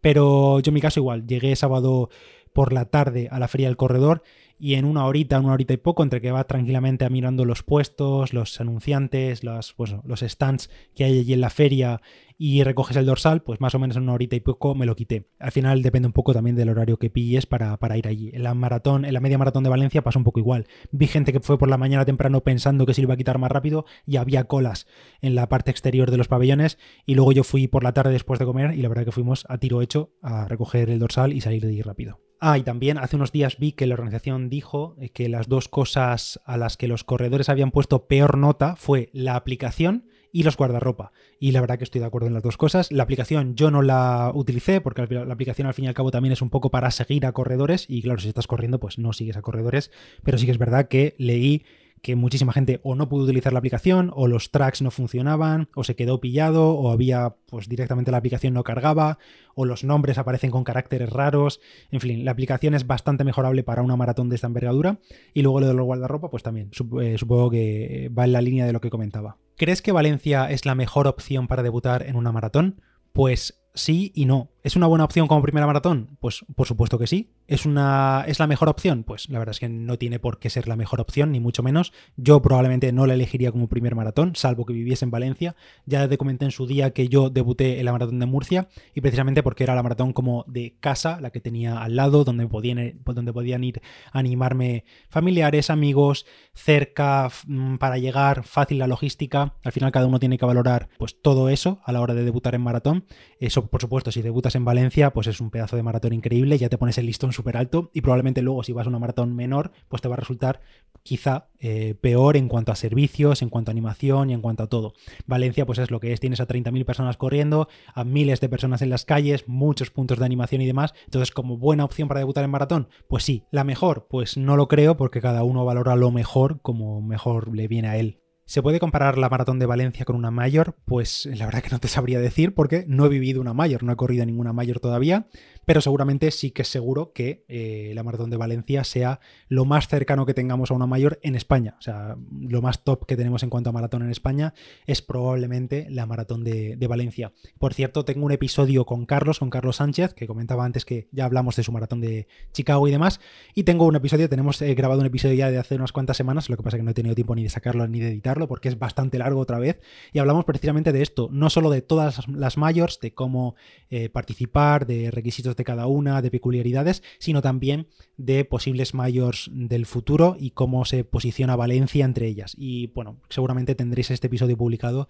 pero 0.01 0.59
yo 0.59 0.69
en 0.69 0.73
mi 0.73 0.81
caso 0.81 0.99
igual, 0.99 1.25
llegué 1.25 1.55
sábado 1.55 2.09
por 2.53 2.73
la 2.73 2.85
tarde 2.85 3.27
a 3.31 3.39
la 3.39 3.47
feria 3.47 3.67
del 3.67 3.77
corredor 3.77 4.23
y 4.57 4.75
en 4.75 4.85
una 4.85 5.05
horita, 5.05 5.39
una 5.39 5.53
horita 5.53 5.73
y 5.73 5.77
poco, 5.77 6.03
entre 6.03 6.21
que 6.21 6.31
va 6.31 6.45
tranquilamente 6.45 7.09
mirando 7.09 7.45
los 7.45 7.63
puestos, 7.63 8.33
los 8.33 8.59
anunciantes, 8.61 9.43
los, 9.43 9.73
pues, 9.73 9.95
los 10.03 10.21
stands 10.21 10.69
que 10.95 11.03
hay 11.03 11.19
allí 11.19 11.33
en 11.33 11.41
la 11.41 11.49
feria 11.49 12.01
y 12.37 12.63
recoges 12.63 12.97
el 12.97 13.05
dorsal, 13.05 13.41
pues 13.43 13.61
más 13.61 13.75
o 13.75 13.79
menos 13.79 13.95
en 13.95 14.03
una 14.03 14.13
horita 14.13 14.35
y 14.35 14.41
poco 14.41 14.75
me 14.75 14.85
lo 14.85 14.95
quité. 14.95 15.29
Al 15.39 15.51
final 15.51 15.81
depende 15.81 16.07
un 16.07 16.13
poco 16.13 16.33
también 16.33 16.55
del 16.55 16.69
horario 16.69 16.97
que 16.97 17.09
pilles 17.09 17.45
para, 17.45 17.77
para 17.77 17.97
ir 17.97 18.07
allí. 18.07 18.31
En 18.33 18.43
la 18.43 18.53
maratón, 18.53 19.05
en 19.05 19.13
la 19.13 19.19
media 19.19 19.37
maratón 19.37 19.63
de 19.63 19.69
Valencia 19.69 20.03
pasa 20.03 20.19
un 20.19 20.25
poco 20.25 20.39
igual. 20.39 20.67
Vi 20.91 21.07
gente 21.07 21.31
que 21.31 21.39
fue 21.39 21.57
por 21.57 21.69
la 21.69 21.77
mañana 21.77 22.05
temprano 22.05 22.41
pensando 22.41 22.85
que 22.85 22.93
se 22.93 23.01
iba 23.01 23.13
a 23.13 23.17
quitar 23.17 23.37
más 23.37 23.51
rápido 23.51 23.85
y 24.05 24.17
había 24.17 24.45
colas 24.45 24.87
en 25.21 25.35
la 25.35 25.47
parte 25.47 25.71
exterior 25.71 26.11
de 26.11 26.17
los 26.17 26.27
pabellones 26.27 26.77
y 27.05 27.15
luego 27.15 27.31
yo 27.31 27.43
fui 27.43 27.67
por 27.67 27.83
la 27.83 27.93
tarde 27.93 28.11
después 28.11 28.39
de 28.39 28.45
comer 28.45 28.73
y 28.73 28.81
la 28.81 28.89
verdad 28.89 29.05
que 29.05 29.11
fuimos 29.11 29.45
a 29.49 29.57
tiro 29.57 29.81
hecho 29.81 30.11
a 30.21 30.47
recoger 30.47 30.89
el 30.89 30.99
dorsal 30.99 31.33
y 31.33 31.41
salir 31.41 31.63
de 31.63 31.69
allí 31.69 31.81
rápido. 31.81 32.19
Ah, 32.39 32.57
y 32.57 32.63
también 32.63 32.97
hace 32.97 33.15
unos 33.15 33.31
días 33.31 33.57
vi 33.57 33.71
que 33.71 33.87
la 33.87 33.93
organización 33.93 34.44
dijo 34.49 34.95
eh, 34.99 35.09
que 35.09 35.29
las 35.29 35.47
dos 35.47 35.67
cosas 35.67 36.39
a 36.45 36.57
las 36.57 36.77
que 36.77 36.87
los 36.87 37.03
corredores 37.03 37.49
habían 37.49 37.71
puesto 37.71 38.07
peor 38.07 38.37
nota 38.37 38.75
fue 38.75 39.09
la 39.13 39.35
aplicación 39.35 40.05
y 40.31 40.43
los 40.43 40.57
guardarropa. 40.57 41.13
Y 41.39 41.51
la 41.51 41.61
verdad 41.61 41.77
que 41.77 41.85
estoy 41.85 42.01
de 42.01 42.07
acuerdo 42.07 42.27
en 42.27 42.33
las 42.33 42.43
dos 42.43 42.57
cosas. 42.57 42.91
La 42.91 43.03
aplicación 43.03 43.55
yo 43.55 43.71
no 43.71 43.81
la 43.81 44.31
utilicé 44.33 44.81
porque 44.81 45.07
la 45.07 45.33
aplicación 45.33 45.65
al 45.65 45.73
fin 45.73 45.85
y 45.85 45.87
al 45.87 45.93
cabo 45.93 46.11
también 46.11 46.33
es 46.33 46.41
un 46.41 46.49
poco 46.49 46.71
para 46.71 46.91
seguir 46.91 47.25
a 47.25 47.31
corredores 47.31 47.85
y 47.87 48.01
claro, 48.01 48.19
si 48.19 48.27
estás 48.27 48.45
corriendo 48.45 48.77
pues 48.79 48.97
no 48.97 49.13
sigues 49.13 49.37
a 49.37 49.41
corredores, 49.41 49.91
pero 50.23 50.37
sí 50.37 50.45
que 50.45 50.51
es 50.51 50.57
verdad 50.57 50.89
que 50.89 51.15
leí 51.17 51.63
que 52.01 52.15
muchísima 52.15 52.53
gente 52.53 52.79
o 52.83 52.95
no 52.95 53.09
pudo 53.09 53.23
utilizar 53.23 53.53
la 53.53 53.59
aplicación, 53.59 54.11
o 54.13 54.27
los 54.27 54.51
tracks 54.51 54.81
no 54.81 54.91
funcionaban, 54.91 55.69
o 55.75 55.83
se 55.83 55.95
quedó 55.95 56.21
pillado, 56.21 56.71
o 56.71 56.91
había, 56.91 57.35
pues 57.47 57.67
directamente 57.67 58.11
la 58.11 58.17
aplicación 58.17 58.53
no 58.53 58.63
cargaba, 58.63 59.17
o 59.55 59.65
los 59.65 59.83
nombres 59.83 60.17
aparecen 60.17 60.51
con 60.51 60.63
caracteres 60.63 61.09
raros. 61.09 61.59
En 61.91 62.01
fin, 62.01 62.23
la 62.23 62.31
aplicación 62.31 62.75
es 62.75 62.85
bastante 62.85 63.23
mejorable 63.23 63.63
para 63.63 63.81
una 63.81 63.95
maratón 63.95 64.29
de 64.29 64.35
esta 64.35 64.47
envergadura. 64.47 64.99
Y 65.33 65.41
luego 65.41 65.61
lo 65.61 65.67
de 65.67 65.73
los 65.73 65.85
guardarropa, 65.85 66.29
pues 66.29 66.43
también, 66.43 66.71
eh, 67.01 67.15
supongo 67.17 67.49
que 67.49 68.11
va 68.17 68.25
en 68.25 68.33
la 68.33 68.41
línea 68.41 68.65
de 68.65 68.73
lo 68.73 68.81
que 68.81 68.89
comentaba. 68.89 69.37
¿Crees 69.57 69.81
que 69.81 69.91
Valencia 69.91 70.51
es 70.51 70.65
la 70.65 70.75
mejor 70.75 71.07
opción 71.07 71.47
para 71.47 71.63
debutar 71.63 72.03
en 72.03 72.17
una 72.17 72.31
maratón? 72.31 72.81
Pues 73.13 73.63
sí 73.73 74.11
y 74.13 74.25
no. 74.25 74.51
¿Es 74.65 74.75
una 74.75 74.87
buena 74.87 75.03
opción 75.05 75.27
como 75.27 75.43
primera 75.43 75.67
maratón? 75.67 76.17
Pues 76.19 76.43
por 76.55 76.65
supuesto 76.65 76.97
que 76.97 77.05
sí. 77.05 77.29
¿Es, 77.45 77.67
una, 77.67 78.25
¿Es 78.27 78.39
la 78.39 78.47
mejor 78.47 78.67
opción? 78.67 79.03
Pues 79.03 79.29
la 79.29 79.37
verdad 79.37 79.51
es 79.51 79.59
que 79.59 79.69
no 79.69 79.99
tiene 79.99 80.17
por 80.17 80.39
qué 80.39 80.49
ser 80.49 80.67
la 80.67 80.75
mejor 80.75 80.99
opción, 81.01 81.31
ni 81.31 81.39
mucho 81.39 81.61
menos. 81.61 81.93
Yo 82.17 82.41
probablemente 82.41 82.91
no 82.91 83.05
la 83.05 83.13
elegiría 83.13 83.51
como 83.51 83.69
primer 83.69 83.93
maratón, 83.93 84.35
salvo 84.35 84.65
que 84.65 84.73
viviese 84.73 85.05
en 85.05 85.11
Valencia. 85.11 85.55
Ya 85.85 86.07
te 86.07 86.17
comenté 86.17 86.45
en 86.45 86.51
su 86.51 86.65
día 86.65 86.93
que 86.93 87.09
yo 87.09 87.29
debuté 87.29 87.77
en 87.77 87.85
la 87.85 87.91
maratón 87.91 88.17
de 88.17 88.25
Murcia 88.25 88.67
y 88.95 89.01
precisamente 89.01 89.43
porque 89.43 89.63
era 89.65 89.75
la 89.75 89.83
maratón 89.83 90.13
como 90.13 90.45
de 90.47 90.77
casa, 90.79 91.21
la 91.21 91.29
que 91.29 91.41
tenía 91.41 91.83
al 91.83 91.95
lado, 91.95 92.23
donde 92.23 92.47
podían, 92.47 93.03
donde 93.05 93.33
podían 93.33 93.63
ir 93.63 93.83
a 94.11 94.17
animarme 94.17 94.83
familiares, 95.09 95.69
amigos, 95.69 96.25
cerca, 96.55 97.29
mm, 97.45 97.75
para 97.75 97.99
llegar, 97.99 98.43
fácil 98.43 98.79
la 98.79 98.87
logística. 98.87 99.53
Al 99.63 99.71
final 99.73 99.91
cada 99.91 100.07
uno 100.07 100.19
tiene 100.19 100.39
que 100.39 100.45
valorar 100.47 100.89
pues 100.97 101.21
todo 101.21 101.49
eso 101.49 101.81
a 101.85 101.91
la 101.91 102.01
hora 102.01 102.15
de 102.15 102.23
debutar 102.23 102.55
en 102.55 102.61
maratón. 102.61 103.05
Eso, 103.39 103.67
por 103.67 103.79
supuesto, 103.79 104.11
si 104.11 104.23
debutas 104.23 104.54
en 104.55 104.65
Valencia, 104.65 105.11
pues 105.11 105.27
es 105.27 105.39
un 105.39 105.51
pedazo 105.51 105.75
de 105.75 105.83
maratón 105.83 106.13
increíble, 106.13 106.57
ya 106.57 106.69
te 106.69 106.77
pones 106.77 106.97
el 106.97 107.05
listón 107.05 107.33
súper 107.33 107.57
alto 107.57 107.91
y 107.93 108.01
probablemente 108.01 108.41
luego 108.41 108.63
si 108.63 108.73
vas 108.73 108.87
a 108.87 108.89
una 108.89 108.99
maratón 108.99 109.35
menor, 109.35 109.71
pues 109.87 110.01
te 110.01 110.07
va 110.07 110.15
a 110.15 110.17
resultar 110.17 110.61
quizá 111.03 111.49
eh, 111.59 111.95
peor 111.99 112.37
en 112.37 112.47
cuanto 112.47 112.71
a 112.71 112.75
servicios, 112.75 113.41
en 113.41 113.49
cuanto 113.49 113.69
a 113.69 113.73
animación 113.73 114.29
y 114.29 114.33
en 114.33 114.41
cuanto 114.41 114.63
a 114.63 114.67
todo. 114.67 114.93
Valencia 115.25 115.65
pues 115.65 115.79
es 115.79 115.91
lo 115.91 115.99
que 115.99 116.13
es, 116.13 116.19
tienes 116.19 116.39
a 116.39 116.47
30.000 116.47 116.85
personas 116.85 117.17
corriendo, 117.17 117.67
a 117.93 118.03
miles 118.03 118.41
de 118.41 118.49
personas 118.49 118.81
en 118.81 118.89
las 118.89 119.05
calles, 119.05 119.47
muchos 119.47 119.91
puntos 119.91 120.19
de 120.19 120.25
animación 120.25 120.61
y 120.61 120.65
demás, 120.65 120.93
entonces 121.05 121.31
como 121.31 121.57
buena 121.57 121.85
opción 121.85 122.07
para 122.07 122.19
debutar 122.19 122.43
en 122.43 122.49
maratón, 122.51 122.87
pues 123.07 123.23
sí, 123.23 123.43
la 123.51 123.63
mejor, 123.63 124.07
pues 124.09 124.37
no 124.37 124.57
lo 124.57 124.67
creo 124.67 124.97
porque 124.97 125.21
cada 125.21 125.43
uno 125.43 125.65
valora 125.65 125.95
lo 125.95 126.11
mejor 126.11 126.61
como 126.61 127.01
mejor 127.01 127.55
le 127.55 127.67
viene 127.67 127.89
a 127.89 127.97
él. 127.97 128.24
¿Se 128.47 128.61
puede 128.61 128.79
comparar 128.79 129.17
la 129.17 129.27
maratón 129.27 129.57
de 129.57 129.65
Valencia 129.65 130.05
con 130.05 130.15
una 130.15 130.29
mayor? 130.29 130.75
Pues 130.85 131.25
la 131.25 131.47
verdad 131.47 131.63
que 131.63 131.71
no 131.71 131.79
te 131.79 131.87
sabría 131.87 132.19
decir 132.19 132.53
porque 132.53 132.85
no 132.87 133.07
he 133.07 133.09
vivido 133.09 133.41
una 133.41 133.55
mayor, 133.55 133.81
no 133.81 133.91
he 133.91 133.95
corrido 133.95 134.23
ninguna 134.23 134.53
mayor 134.53 134.79
todavía, 134.79 135.25
pero 135.65 135.81
seguramente 135.81 136.29
sí 136.29 136.51
que 136.51 136.61
es 136.61 136.67
seguro 136.67 137.11
que 137.11 137.43
eh, 137.47 137.91
la 137.95 138.03
maratón 138.03 138.29
de 138.29 138.37
Valencia 138.37 138.83
sea 138.83 139.19
lo 139.49 139.65
más 139.65 139.87
cercano 139.87 140.27
que 140.27 140.35
tengamos 140.35 140.69
a 140.69 140.75
una 140.75 140.85
mayor 140.85 141.19
en 141.23 141.33
España. 141.33 141.73
O 141.79 141.81
sea, 141.81 142.17
lo 142.39 142.61
más 142.61 142.83
top 142.83 143.07
que 143.07 143.17
tenemos 143.17 143.41
en 143.41 143.49
cuanto 143.49 143.71
a 143.71 143.73
maratón 143.73 144.03
en 144.03 144.11
España 144.11 144.53
es 144.85 145.01
probablemente 145.01 145.87
la 145.89 146.05
maratón 146.05 146.43
de, 146.43 146.77
Valencia. 146.85 147.33
Por 147.57 147.73
cierto, 147.73 148.05
tengo 148.05 148.27
un 148.27 148.31
episodio 148.31 148.85
con 148.85 149.07
Carlos, 149.07 149.39
con 149.39 149.49
Carlos 149.49 149.77
Sánchez, 149.77 150.13
que 150.13 150.27
comentaba 150.27 150.65
antes 150.65 150.85
que 150.85 151.07
ya 151.11 151.25
hablamos 151.25 151.55
de 151.55 151.63
su 151.63 151.71
maratón 151.71 151.99
de 151.99 152.27
Chicago 152.53 152.87
y 152.87 152.91
demás. 152.91 153.19
Y 153.55 153.63
tengo 153.63 153.87
un 153.87 153.95
episodio, 153.95 154.29
tenemos 154.29 154.61
eh, 154.61 154.75
grabado 154.75 155.01
un 155.01 155.07
episodio 155.07 155.33
ya 155.33 155.49
de 155.49 155.57
hace 155.57 155.73
unas 155.73 155.91
cuantas 155.91 156.15
semanas, 156.15 156.47
lo 156.47 156.57
que 156.57 156.61
pasa 156.61 156.77
es 156.77 156.81
que 156.81 156.83
no 156.83 156.91
he 156.91 156.93
tenido 156.93 157.15
tiempo 157.15 157.33
ni 157.33 157.41
de 157.41 157.49
sacarlo 157.49 157.87
ni 157.87 157.99
de 157.99 158.09
editarlo 158.09 158.34
porque 158.47 158.69
es 158.69 158.77
bastante 158.77 159.17
largo 159.17 159.39
otra 159.39 159.59
vez. 159.59 159.79
Y 160.13 160.19
hablamos 160.19 160.45
precisamente 160.45 160.91
de 160.91 161.01
esto, 161.01 161.29
no 161.31 161.49
solo 161.49 161.69
de 161.69 161.81
todas 161.81 162.27
las 162.27 162.57
mayors, 162.57 162.99
de 162.99 163.13
cómo 163.13 163.55
eh, 163.89 164.09
participar, 164.09 164.85
de 164.85 165.11
requisitos 165.11 165.55
de 165.55 165.63
cada 165.63 165.87
una, 165.87 166.21
de 166.21 166.31
peculiaridades, 166.31 167.03
sino 167.19 167.41
también 167.41 167.87
de 168.17 168.45
posibles 168.45 168.93
mayors 168.93 169.49
del 169.53 169.85
futuro 169.85 170.35
y 170.39 170.51
cómo 170.51 170.85
se 170.85 171.03
posiciona 171.03 171.55
Valencia 171.55 172.05
entre 172.05 172.27
ellas. 172.27 172.55
Y 172.57 172.87
bueno, 172.87 173.17
seguramente 173.29 173.75
tendréis 173.75 174.11
este 174.11 174.27
episodio 174.27 174.57
publicado 174.57 175.07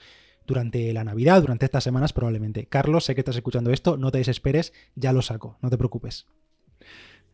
durante 0.47 0.93
la 0.93 1.03
Navidad, 1.03 1.41
durante 1.41 1.65
estas 1.65 1.83
semanas 1.83 2.13
probablemente. 2.13 2.67
Carlos, 2.67 3.05
sé 3.05 3.15
que 3.15 3.21
estás 3.21 3.35
escuchando 3.35 3.71
esto, 3.71 3.97
no 3.97 4.11
te 4.11 4.19
desesperes, 4.19 4.73
ya 4.95 5.11
lo 5.11 5.21
saco, 5.21 5.57
no 5.61 5.69
te 5.69 5.77
preocupes. 5.77 6.27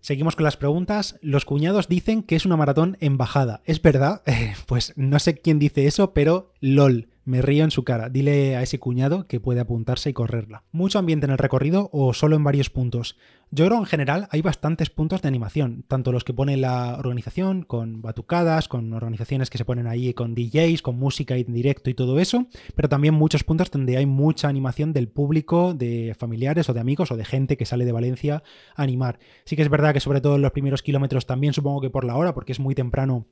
Seguimos 0.02 0.36
con 0.36 0.46
las 0.46 0.58
preguntas. 0.58 1.16
Los 1.22 1.46
cuñados 1.46 1.88
dicen 1.88 2.24
que 2.24 2.36
es 2.36 2.46
una 2.46 2.58
maratón 2.58 2.98
en 3.00 3.18
bajada. 3.18 3.62
¿Es 3.66 3.82
verdad? 3.82 4.24
pues 4.66 4.94
no 4.96 5.20
sé 5.20 5.38
quién 5.38 5.60
dice 5.60 5.86
eso, 5.86 6.12
pero 6.14 6.52
LOL. 6.60 7.11
Me 7.24 7.42
río 7.42 7.64
en 7.64 7.72
su 7.72 7.84
cara. 7.84 8.10
Dile 8.10 8.56
a 8.56 8.64
ese 8.64 8.80
cuñado 8.80 9.28
que 9.28 9.40
puede 9.40 9.60
apuntarse 9.60 10.10
y 10.10 10.14
correrla. 10.14 10.64
¿Mucho 10.72 10.98
ambiente 10.98 11.26
en 11.26 11.32
el 11.32 11.38
recorrido 11.38 11.90
o 11.94 12.14
solo 12.14 12.36
en 12.36 12.44
varios 12.44 12.70
puntos? 12.70 13.18
Yo 13.52 13.66
creo 13.66 13.78
en 13.78 13.86
general 13.86 14.28
hay 14.32 14.42
bastantes 14.42 14.90
puntos 14.90 15.22
de 15.22 15.28
animación, 15.28 15.84
tanto 15.88 16.12
los 16.14 16.24
que 16.24 16.34
pone 16.34 16.56
la 16.56 16.96
organización, 16.98 17.64
con 17.64 18.02
batucadas, 18.02 18.70
con 18.70 18.94
organizaciones 18.94 19.50
que 19.50 19.58
se 19.58 19.66
ponen 19.66 19.88
ahí 19.88 20.14
con 20.14 20.34
DJs, 20.34 20.82
con 20.82 20.98
música 20.98 21.36
en 21.36 21.54
directo 21.54 21.90
y 21.90 21.94
todo 21.94 22.18
eso, 22.20 22.48
pero 22.76 22.88
también 22.88 23.14
muchos 23.14 23.44
puntos 23.44 23.70
donde 23.70 23.98
hay 23.98 24.06
mucha 24.06 24.48
animación 24.48 24.94
del 24.94 25.10
público, 25.10 25.74
de 25.74 26.16
familiares 26.18 26.70
o 26.70 26.74
de 26.74 26.80
amigos 26.80 27.12
o 27.12 27.18
de 27.18 27.26
gente 27.26 27.58
que 27.58 27.66
sale 27.66 27.84
de 27.84 27.92
Valencia 27.92 28.42
a 28.76 28.84
animar. 28.84 29.20
Sí 29.44 29.58
que 29.58 29.64
es 29.64 29.70
verdad 29.70 29.94
que 29.94 30.00
sobre 30.00 30.22
todo 30.22 30.36
en 30.36 30.42
los 30.42 30.52
primeros 30.52 30.82
kilómetros 30.82 31.26
también 31.26 31.54
supongo 31.54 31.82
que 31.82 31.90
por 31.90 32.06
la 32.06 32.16
hora, 32.16 32.34
porque 32.34 32.54
es 32.54 32.60
muy 32.60 32.74
temprano 32.74 33.28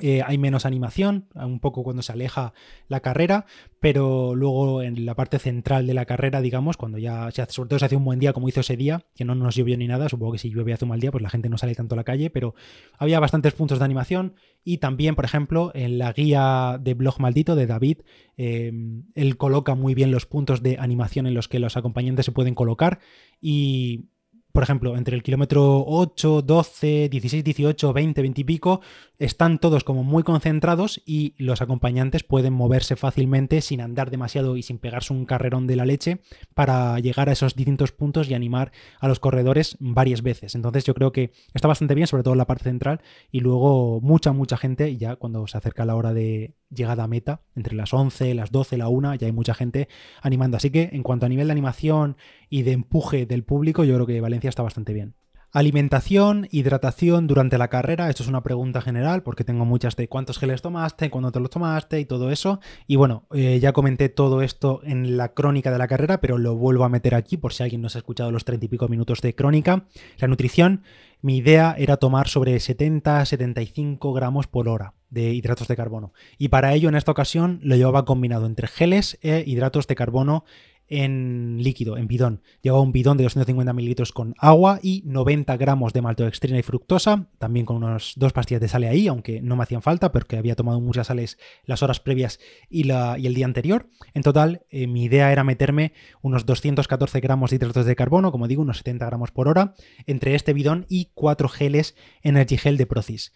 eh, 0.00 0.22
hay 0.24 0.38
menos 0.38 0.66
animación, 0.66 1.28
un 1.34 1.60
poco 1.60 1.82
cuando 1.82 2.02
se 2.02 2.12
aleja 2.12 2.52
la 2.88 3.00
carrera, 3.00 3.46
pero 3.80 4.34
luego 4.34 4.82
en 4.82 5.04
la 5.04 5.14
parte 5.14 5.38
central 5.38 5.86
de 5.86 5.94
la 5.94 6.04
carrera, 6.04 6.40
digamos, 6.40 6.76
cuando 6.76 6.98
ya, 6.98 7.30
sobre 7.48 7.68
todo 7.68 7.78
se 7.78 7.86
hace 7.86 7.96
un 7.96 8.04
buen 8.04 8.18
día 8.18 8.32
como 8.32 8.48
hizo 8.48 8.60
ese 8.60 8.76
día, 8.76 9.06
que 9.14 9.24
no 9.24 9.34
nos 9.34 9.54
llovió 9.54 9.76
ni 9.76 9.86
nada, 9.86 10.08
supongo 10.08 10.32
que 10.32 10.38
si 10.38 10.50
llueve 10.50 10.72
hace 10.72 10.84
un 10.84 10.90
mal 10.90 11.00
día, 11.00 11.10
pues 11.10 11.22
la 11.22 11.30
gente 11.30 11.48
no 11.48 11.58
sale 11.58 11.74
tanto 11.74 11.94
a 11.94 11.96
la 11.96 12.04
calle, 12.04 12.30
pero 12.30 12.54
había 12.98 13.20
bastantes 13.20 13.54
puntos 13.54 13.78
de 13.78 13.84
animación 13.84 14.34
y 14.64 14.78
también, 14.78 15.14
por 15.14 15.24
ejemplo, 15.24 15.72
en 15.74 15.98
la 15.98 16.12
guía 16.12 16.78
de 16.80 16.94
Blog 16.94 17.20
Maldito 17.20 17.56
de 17.56 17.66
David, 17.66 17.98
eh, 18.36 18.72
él 19.14 19.36
coloca 19.36 19.74
muy 19.74 19.94
bien 19.94 20.10
los 20.10 20.26
puntos 20.26 20.62
de 20.62 20.76
animación 20.78 21.26
en 21.26 21.34
los 21.34 21.48
que 21.48 21.58
los 21.58 21.76
acompañantes 21.76 22.26
se 22.26 22.32
pueden 22.32 22.54
colocar 22.54 23.00
y 23.40 24.10
por 24.52 24.62
ejemplo, 24.62 24.96
entre 24.96 25.16
el 25.16 25.22
kilómetro 25.22 25.84
8, 25.86 26.42
12, 26.42 27.08
16, 27.08 27.44
18, 27.44 27.92
20, 27.92 28.20
20 28.22 28.40
y 28.40 28.44
pico, 28.44 28.80
están 29.18 29.58
todos 29.58 29.84
como 29.84 30.02
muy 30.02 30.22
concentrados 30.22 31.00
y 31.04 31.34
los 31.36 31.60
acompañantes 31.60 32.24
pueden 32.24 32.54
moverse 32.54 32.96
fácilmente 32.96 33.60
sin 33.60 33.80
andar 33.80 34.10
demasiado 34.10 34.56
y 34.56 34.62
sin 34.62 34.78
pegarse 34.78 35.12
un 35.12 35.26
carrerón 35.26 35.66
de 35.66 35.76
la 35.76 35.84
leche 35.84 36.20
para 36.54 36.98
llegar 37.00 37.28
a 37.28 37.32
esos 37.32 37.54
distintos 37.54 37.92
puntos 37.92 38.30
y 38.30 38.34
animar 38.34 38.72
a 38.98 39.08
los 39.08 39.20
corredores 39.20 39.76
varias 39.78 40.22
veces. 40.22 40.54
Entonces 40.54 40.84
yo 40.84 40.94
creo 40.94 41.12
que 41.12 41.32
está 41.52 41.68
bastante 41.68 41.94
bien, 41.94 42.06
sobre 42.06 42.22
todo 42.22 42.34
en 42.34 42.38
la 42.38 42.46
parte 42.46 42.64
central, 42.64 43.02
y 43.30 43.40
luego 43.40 44.00
mucha, 44.00 44.32
mucha 44.32 44.56
gente, 44.56 44.96
ya 44.96 45.16
cuando 45.16 45.46
se 45.46 45.58
acerca 45.58 45.84
la 45.84 45.96
hora 45.96 46.14
de 46.14 46.54
llegada 46.70 47.04
a 47.04 47.08
meta, 47.08 47.42
entre 47.56 47.74
las 47.74 47.92
11, 47.92 48.34
las 48.34 48.52
12, 48.52 48.78
la 48.78 48.88
1, 48.88 49.16
ya 49.16 49.26
hay 49.26 49.32
mucha 49.32 49.54
gente 49.54 49.88
animando. 50.22 50.56
Así 50.56 50.70
que 50.70 50.88
en 50.92 51.02
cuanto 51.02 51.26
a 51.26 51.28
nivel 51.28 51.48
de 51.48 51.52
animación 51.52 52.16
y 52.50 52.62
de 52.62 52.72
empuje 52.72 53.24
del 53.24 53.44
público, 53.44 53.84
yo 53.84 53.94
creo 53.94 54.06
que 54.06 54.20
Valencia 54.20 54.50
está 54.50 54.62
bastante 54.62 54.92
bien. 54.92 55.14
Alimentación, 55.52 56.46
hidratación 56.52 57.26
durante 57.26 57.58
la 57.58 57.66
carrera, 57.66 58.08
esto 58.08 58.22
es 58.22 58.28
una 58.28 58.44
pregunta 58.44 58.80
general 58.80 59.24
porque 59.24 59.42
tengo 59.42 59.64
muchas 59.64 59.96
de 59.96 60.06
cuántos 60.06 60.38
geles 60.38 60.62
tomaste, 60.62 61.10
cuándo 61.10 61.32
te 61.32 61.40
los 61.40 61.50
tomaste 61.50 61.98
y 61.98 62.04
todo 62.04 62.30
eso. 62.30 62.60
Y 62.86 62.94
bueno, 62.94 63.26
eh, 63.34 63.58
ya 63.60 63.72
comenté 63.72 64.08
todo 64.08 64.42
esto 64.42 64.80
en 64.84 65.16
la 65.16 65.34
crónica 65.34 65.72
de 65.72 65.78
la 65.78 65.88
carrera, 65.88 66.20
pero 66.20 66.38
lo 66.38 66.54
vuelvo 66.54 66.84
a 66.84 66.88
meter 66.88 67.16
aquí 67.16 67.36
por 67.36 67.52
si 67.52 67.64
alguien 67.64 67.82
no 67.82 67.88
se 67.88 67.98
ha 67.98 68.00
escuchado 68.00 68.30
los 68.30 68.44
30 68.44 68.66
y 68.66 68.68
pico 68.68 68.86
minutos 68.86 69.22
de 69.22 69.34
crónica. 69.34 69.86
La 70.18 70.28
nutrición, 70.28 70.84
mi 71.20 71.38
idea 71.38 71.74
era 71.76 71.96
tomar 71.96 72.28
sobre 72.28 72.54
70-75 72.54 74.14
gramos 74.14 74.46
por 74.46 74.68
hora 74.68 74.94
de 75.08 75.34
hidratos 75.34 75.66
de 75.66 75.74
carbono. 75.74 76.12
Y 76.38 76.48
para 76.48 76.74
ello 76.74 76.88
en 76.88 76.94
esta 76.94 77.10
ocasión 77.10 77.58
lo 77.64 77.74
llevaba 77.74 78.04
combinado 78.04 78.46
entre 78.46 78.68
geles 78.68 79.18
e 79.20 79.42
hidratos 79.44 79.88
de 79.88 79.96
carbono 79.96 80.44
en 80.90 81.62
líquido, 81.62 81.96
en 81.96 82.08
bidón. 82.08 82.42
Llevaba 82.60 82.82
un 82.82 82.92
bidón 82.92 83.16
de 83.16 83.22
250 83.22 83.72
mililitros 83.72 84.12
con 84.12 84.34
agua 84.38 84.80
y 84.82 85.02
90 85.06 85.56
gramos 85.56 85.92
de 85.92 86.02
maltodextrina 86.02 86.58
y 86.58 86.62
fructosa, 86.62 87.28
también 87.38 87.64
con 87.64 87.76
unas 87.76 88.12
dos 88.16 88.32
pastillas 88.32 88.60
de 88.60 88.68
sal 88.68 88.82
ahí, 88.82 89.06
aunque 89.06 89.40
no 89.40 89.56
me 89.56 89.62
hacían 89.62 89.82
falta 89.82 90.10
porque 90.12 90.36
había 90.36 90.56
tomado 90.56 90.80
muchas 90.80 91.06
sales 91.06 91.38
las 91.64 91.82
horas 91.82 92.00
previas 92.00 92.40
y, 92.68 92.84
la, 92.84 93.16
y 93.18 93.26
el 93.26 93.34
día 93.34 93.46
anterior. 93.46 93.88
En 94.12 94.22
total, 94.22 94.66
eh, 94.68 94.88
mi 94.88 95.04
idea 95.04 95.32
era 95.32 95.44
meterme 95.44 95.92
unos 96.22 96.44
214 96.44 97.20
gramos 97.20 97.50
de 97.50 97.56
hidratos 97.56 97.86
de 97.86 97.96
carbono, 97.96 98.32
como 98.32 98.48
digo, 98.48 98.62
unos 98.62 98.78
70 98.78 99.06
gramos 99.06 99.30
por 99.30 99.46
hora, 99.46 99.74
entre 100.06 100.34
este 100.34 100.52
bidón 100.52 100.86
y 100.88 101.10
cuatro 101.14 101.48
geles 101.48 101.94
Energy 102.22 102.56
Gel 102.56 102.76
de 102.76 102.86
Procis 102.86 103.32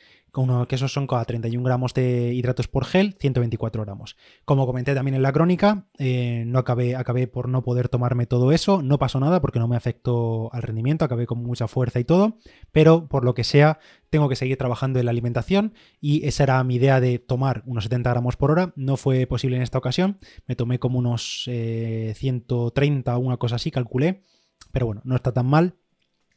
que 0.69 0.75
esos 0.75 0.93
son 0.93 1.07
cada 1.07 1.25
31 1.25 1.65
gramos 1.65 1.95
de 1.95 2.35
hidratos 2.35 2.67
por 2.67 2.85
gel, 2.85 3.17
124 3.21 3.85
gramos. 3.85 4.17
Como 4.45 4.67
comenté 4.67 4.95
también 4.95 5.15
en 5.15 5.23
la 5.23 5.33
crónica, 5.33 5.87
eh, 5.99 6.45
no 6.47 6.59
acabé, 6.59 6.97
acabé 6.97 7.29
por 7.29 7.49
no 7.49 7.63
poder 7.63 7.89
tomarme 7.89 8.27
todo 8.27 8.51
eso, 8.51 8.83
no 8.83 8.99
pasó 8.99 9.21
nada 9.21 9.41
porque 9.41 9.61
no 9.61 9.69
me 9.69 9.77
afectó 9.77 10.53
al 10.53 10.63
rendimiento, 10.63 11.05
acabé 11.05 11.27
con 11.27 11.43
mucha 11.43 11.69
fuerza 11.69 12.01
y 12.01 12.05
todo, 12.05 12.39
pero 12.73 13.09
por 13.09 13.25
lo 13.25 13.35
que 13.35 13.45
sea, 13.45 13.79
tengo 14.11 14.29
que 14.29 14.37
seguir 14.37 14.59
trabajando 14.59 14.99
en 14.99 15.07
la 15.07 15.13
alimentación 15.13 15.75
y 16.01 16.27
esa 16.27 16.43
era 16.43 16.65
mi 16.65 16.77
idea 16.77 17.01
de 17.01 17.19
tomar 17.21 17.63
unos 17.67 17.85
70 17.85 18.11
gramos 18.11 18.37
por 18.37 18.51
hora, 18.51 18.73
no 18.77 18.97
fue 18.97 19.27
posible 19.27 19.57
en 19.57 19.63
esta 19.63 19.79
ocasión, 19.79 20.19
me 20.47 20.57
tomé 20.57 20.81
como 20.81 20.99
unos 20.99 21.45
130 21.45 23.13
eh, 23.13 23.15
o 23.15 23.19
una 23.19 23.37
cosa 23.37 23.57
así, 23.57 23.71
calculé, 23.71 24.25
pero 24.73 24.87
bueno, 24.87 25.01
no 25.05 25.15
está 25.15 25.33
tan 25.33 25.47
mal 25.47 25.77